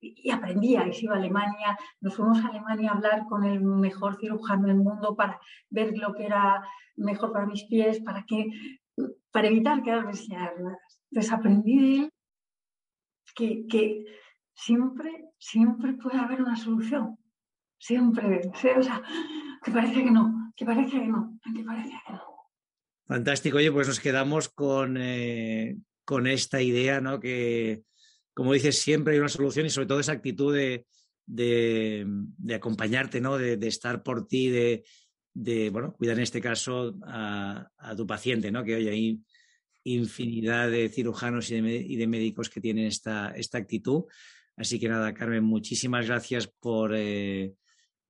y 0.00 0.30
aprendía. 0.30 0.86
Y 0.86 0.92
se 0.92 1.04
iba 1.04 1.14
a 1.14 1.18
Alemania, 1.18 1.76
nos 2.00 2.14
fuimos 2.14 2.42
a 2.44 2.48
Alemania 2.48 2.90
a 2.90 2.94
hablar 2.94 3.24
con 3.28 3.44
el 3.44 3.60
mejor 3.60 4.16
cirujano 4.18 4.68
del 4.68 4.76
mundo 4.76 5.14
para 5.16 5.40
ver 5.70 5.96
lo 5.96 6.14
que 6.14 6.26
era 6.26 6.62
mejor 6.96 7.32
para 7.32 7.46
mis 7.46 7.64
pies, 7.64 8.00
para, 8.00 8.24
que, 8.24 8.46
para 9.30 9.48
evitar 9.48 9.82
quedarme 9.82 10.14
sin 10.14 10.36
Entonces, 10.36 11.32
aprendí 11.32 11.78
de 11.78 11.96
él 11.96 12.12
que, 13.34 13.66
que 13.66 14.04
siempre, 14.54 15.30
siempre 15.38 15.94
puede 15.94 16.18
haber 16.18 16.42
una 16.42 16.56
solución. 16.56 17.18
Siempre. 17.78 18.40
O 18.48 18.82
sea, 18.82 19.02
que 19.62 19.70
parece 19.70 20.04
que 20.04 20.10
no, 20.10 20.52
que 20.56 20.64
parece 20.64 21.00
que 21.00 21.06
no, 21.06 21.38
que 21.42 21.64
parece 21.64 21.94
que 22.06 22.12
no. 22.12 22.33
Fantástico. 23.06 23.58
Oye, 23.58 23.70
pues 23.70 23.88
nos 23.88 24.00
quedamos 24.00 24.48
con, 24.48 24.96
eh, 24.98 25.76
con 26.04 26.26
esta 26.26 26.62
idea, 26.62 27.00
¿no? 27.00 27.20
Que, 27.20 27.82
como 28.32 28.52
dices, 28.52 28.78
siempre 28.78 29.14
hay 29.14 29.20
una 29.20 29.28
solución 29.28 29.66
y 29.66 29.70
sobre 29.70 29.86
todo 29.86 30.00
esa 30.00 30.12
actitud 30.12 30.54
de, 30.54 30.86
de, 31.26 32.54
acompañarte, 32.54 33.20
¿no? 33.20 33.36
De, 33.36 33.58
estar 33.66 34.02
por 34.02 34.26
ti, 34.26 34.48
de, 34.48 34.84
de, 35.34 35.68
bueno, 35.68 35.92
cuidar 35.92 36.16
en 36.16 36.22
este 36.22 36.40
caso 36.40 36.94
a, 37.04 37.68
tu 37.96 38.06
paciente, 38.06 38.50
¿no? 38.50 38.64
Que 38.64 38.76
hoy 38.76 38.88
hay 38.88 39.20
infinidad 39.84 40.70
de 40.70 40.88
cirujanos 40.88 41.50
y 41.50 41.96
de, 41.96 42.06
médicos 42.06 42.48
que 42.48 42.62
tienen 42.62 42.86
esta, 42.86 43.32
esta 43.36 43.58
actitud. 43.58 44.04
Así 44.56 44.78
que 44.80 44.88
nada, 44.88 45.12
Carmen, 45.12 45.44
muchísimas 45.44 46.06
gracias 46.06 46.46
por, 46.46 46.94
eh, 46.94 47.52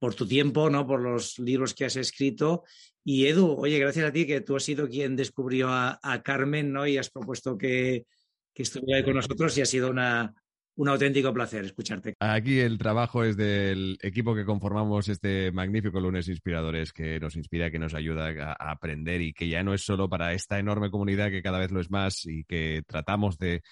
por 0.05 0.14
tu 0.14 0.29
tiempo, 0.29 0.69
¿no? 0.69 0.87
Por 0.87 1.01
los 1.01 1.38
libros 1.38 1.73
que 1.73 1.87
has 1.87 1.97
escrito. 1.97 2.64
Y 3.03 3.25
Edu, 3.25 3.55
oye, 3.59 3.79
gracias 3.79 4.05
a 4.05 4.12
ti 4.12 4.27
que 4.27 4.43
tú 4.43 4.55
has 4.55 4.62
sido 4.62 4.87
quien 4.87 5.17
descubrió 5.17 5.69
a, 5.71 5.99
Carmen, 6.23 6.75
¿no? 6.75 6.87
Y 6.87 6.99
has 6.99 7.09
propuesto 7.09 7.57
que, 7.57 8.05
que 8.53 8.64
estuviera 8.64 9.03
con 9.03 9.14
nosotros 9.14 9.57
y 9.57 9.62
ha 9.62 9.64
sido 9.64 9.88
una, 9.88 10.35
un 10.77 10.88
auténtico 10.90 11.33
placer 11.33 11.64
escucharte. 11.64 12.17
Aquí 12.21 12.61
el 12.61 12.77
trabajo 12.77 13.25
es 13.25 13.38
del 13.38 13.97
equipo 14.03 14.35
que 14.35 14.45
conformamos 14.45 15.09
este 15.09 15.51
magnífico 15.53 15.99
lunes 16.01 16.29
inspiradores 16.29 16.93
que 16.93 17.19
nos 17.19 17.37
inspira, 17.37 17.71
que 17.71 17.79
nos 17.79 17.95
ayuda 17.95 18.29
a, 18.29 18.73
aprender 18.73 19.23
y 19.23 19.33
que 19.33 19.49
ya 19.49 19.62
no 19.62 19.73
es 19.73 19.87
solo 19.87 20.11
para 20.11 20.35
esta 20.35 20.59
enorme 20.59 20.90
comunidad 20.90 21.31
que 21.31 21.43
cada 21.43 21.61
vez 21.61 21.71
lo 21.71 21.81
es 21.81 21.90
más 21.90 22.27
y 22.27 22.45
que 22.45 22.83
tratamos 22.87 23.38
de 23.38 23.62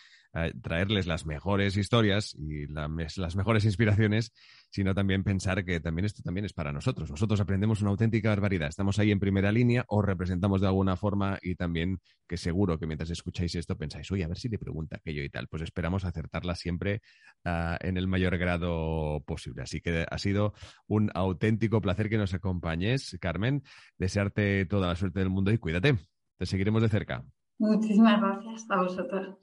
traerles 0.62 1.06
las 1.06 1.26
mejores 1.26 1.76
historias 1.76 2.34
y 2.34 2.66
las 2.66 3.36
mejores 3.36 3.64
inspiraciones, 3.64 4.32
sino 4.70 4.94
también 4.94 5.24
pensar 5.24 5.64
que 5.64 5.80
también 5.80 6.06
esto 6.06 6.22
también 6.22 6.46
es 6.46 6.54
para 6.54 6.72
nosotros. 6.72 7.10
Nosotros 7.10 7.40
aprendemos 7.40 7.82
una 7.82 7.90
auténtica 7.90 8.30
barbaridad. 8.30 8.68
Estamos 8.68 8.98
ahí 8.98 9.10
en 9.10 9.20
primera 9.20 9.52
línea 9.52 9.84
o 9.88 10.00
representamos 10.00 10.62
de 10.62 10.68
alguna 10.68 10.96
forma 10.96 11.38
y 11.42 11.54
también 11.54 11.98
que 12.26 12.38
seguro 12.38 12.78
que 12.78 12.86
mientras 12.86 13.10
escucháis 13.10 13.54
esto 13.54 13.76
pensáis, 13.76 14.10
oye, 14.10 14.24
a 14.24 14.28
ver 14.28 14.38
si 14.38 14.48
le 14.48 14.58
pregunta 14.58 14.96
aquello 14.96 15.22
y 15.22 15.28
tal. 15.28 15.48
Pues 15.48 15.62
esperamos 15.62 16.04
acertarla 16.04 16.54
siempre 16.54 17.02
ah, 17.44 17.76
en 17.80 17.98
el 17.98 18.06
mayor 18.06 18.38
grado 18.38 19.20
posible. 19.26 19.62
Así 19.62 19.82
que 19.82 20.06
ha 20.10 20.18
sido 20.18 20.54
un 20.86 21.10
auténtico 21.14 21.82
placer 21.82 22.08
que 22.08 22.16
nos 22.16 22.32
acompañes, 22.32 23.16
Carmen. 23.20 23.62
Desearte 23.98 24.64
toda 24.64 24.88
la 24.88 24.96
suerte 24.96 25.20
del 25.20 25.28
mundo 25.28 25.50
y 25.52 25.58
cuídate. 25.58 25.98
Te 26.38 26.46
seguiremos 26.46 26.80
de 26.80 26.88
cerca. 26.88 27.24
Muchísimas 27.58 28.20
gracias 28.20 28.66
a 28.70 28.82
vosotros. 28.82 29.41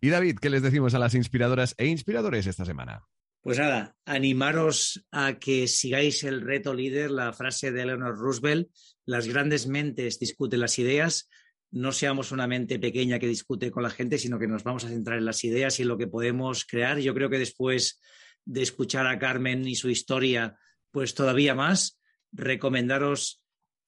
Y 0.00 0.08
David, 0.08 0.38
¿qué 0.40 0.50
les 0.50 0.62
decimos 0.62 0.94
a 0.94 0.98
las 0.98 1.14
inspiradoras 1.14 1.74
e 1.76 1.86
inspiradores 1.86 2.46
esta 2.46 2.64
semana? 2.64 3.04
Pues 3.42 3.58
nada, 3.58 3.96
animaros 4.04 5.06
a 5.10 5.38
que 5.38 5.66
sigáis 5.66 6.24
el 6.24 6.40
reto 6.42 6.74
líder, 6.74 7.10
la 7.10 7.32
frase 7.32 7.72
de 7.72 7.82
Eleanor 7.82 8.18
Roosevelt, 8.18 8.68
las 9.06 9.28
grandes 9.28 9.66
mentes 9.66 10.18
discuten 10.18 10.60
las 10.60 10.78
ideas, 10.78 11.28
no 11.70 11.92
seamos 11.92 12.32
una 12.32 12.46
mente 12.46 12.78
pequeña 12.78 13.18
que 13.18 13.28
discute 13.28 13.70
con 13.70 13.82
la 13.82 13.90
gente, 13.90 14.18
sino 14.18 14.38
que 14.38 14.48
nos 14.48 14.64
vamos 14.64 14.84
a 14.84 14.88
centrar 14.88 15.18
en 15.18 15.24
las 15.24 15.44
ideas 15.44 15.78
y 15.78 15.82
en 15.82 15.88
lo 15.88 15.96
que 15.96 16.06
podemos 16.06 16.64
crear. 16.64 16.98
Yo 16.98 17.14
creo 17.14 17.30
que 17.30 17.38
después 17.38 18.00
de 18.44 18.62
escuchar 18.62 19.06
a 19.06 19.18
Carmen 19.18 19.66
y 19.66 19.74
su 19.74 19.88
historia, 19.88 20.56
pues 20.90 21.14
todavía 21.14 21.54
más, 21.54 22.00
recomendaros 22.32 23.39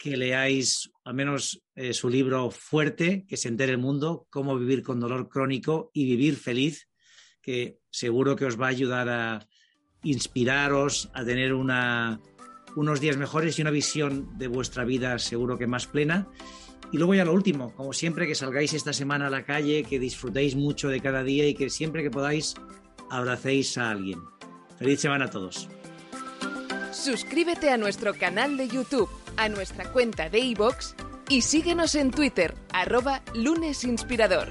que 0.02 0.16
leáis 0.16 0.90
al 1.04 1.14
menos 1.14 1.62
eh, 1.76 1.92
su 1.92 2.08
libro 2.08 2.50
fuerte, 2.50 3.24
que 3.28 3.36
se 3.36 3.46
entere 3.46 3.70
el 3.70 3.78
mundo, 3.78 4.26
cómo 4.30 4.58
vivir 4.58 4.82
con 4.82 4.98
dolor 4.98 5.28
crónico 5.28 5.92
y 5.94 6.06
vivir 6.06 6.34
feliz, 6.34 6.88
que 7.40 7.78
seguro 7.88 8.34
que 8.34 8.44
os 8.44 8.60
va 8.60 8.66
a 8.66 8.70
ayudar 8.70 9.08
a 9.08 9.46
inspiraros, 10.02 11.08
a 11.14 11.24
tener 11.24 11.54
unos 11.54 13.00
días 13.00 13.16
mejores 13.16 13.56
y 13.56 13.62
una 13.62 13.70
visión 13.70 14.36
de 14.38 14.48
vuestra 14.48 14.84
vida 14.84 15.20
seguro 15.20 15.56
que 15.56 15.68
más 15.68 15.86
plena. 15.86 16.26
Y 16.90 16.96
luego 16.98 17.14
ya 17.14 17.24
lo 17.24 17.32
último, 17.32 17.72
como 17.76 17.92
siempre 17.92 18.26
que 18.26 18.34
salgáis 18.34 18.72
esta 18.74 18.92
semana 18.92 19.28
a 19.28 19.30
la 19.30 19.44
calle, 19.44 19.84
que 19.84 20.00
disfrutéis 20.00 20.56
mucho 20.56 20.88
de 20.88 21.00
cada 21.00 21.22
día 21.22 21.46
y 21.46 21.54
que 21.54 21.70
siempre 21.70 22.02
que 22.02 22.10
podáis 22.10 22.54
abracéis 23.08 23.78
a 23.78 23.90
alguien. 23.90 24.18
Feliz 24.80 24.98
semana 24.98 25.26
a 25.26 25.30
todos. 25.30 25.68
Suscríbete 26.90 27.70
a 27.70 27.76
nuestro 27.76 28.14
canal 28.14 28.56
de 28.56 28.66
YouTube 28.66 29.21
a 29.36 29.48
nuestra 29.48 29.90
cuenta 29.92 30.28
de 30.28 30.40
iVoox 30.40 30.94
y 31.28 31.42
síguenos 31.42 31.94
en 31.94 32.10
Twitter, 32.10 32.54
arroba 32.72 33.22
lunesinspirador. 33.34 34.48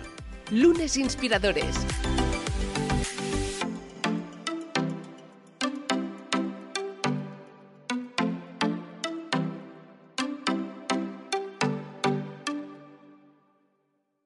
Lunes 0.51 0.97
Inspiradores. 0.97 1.77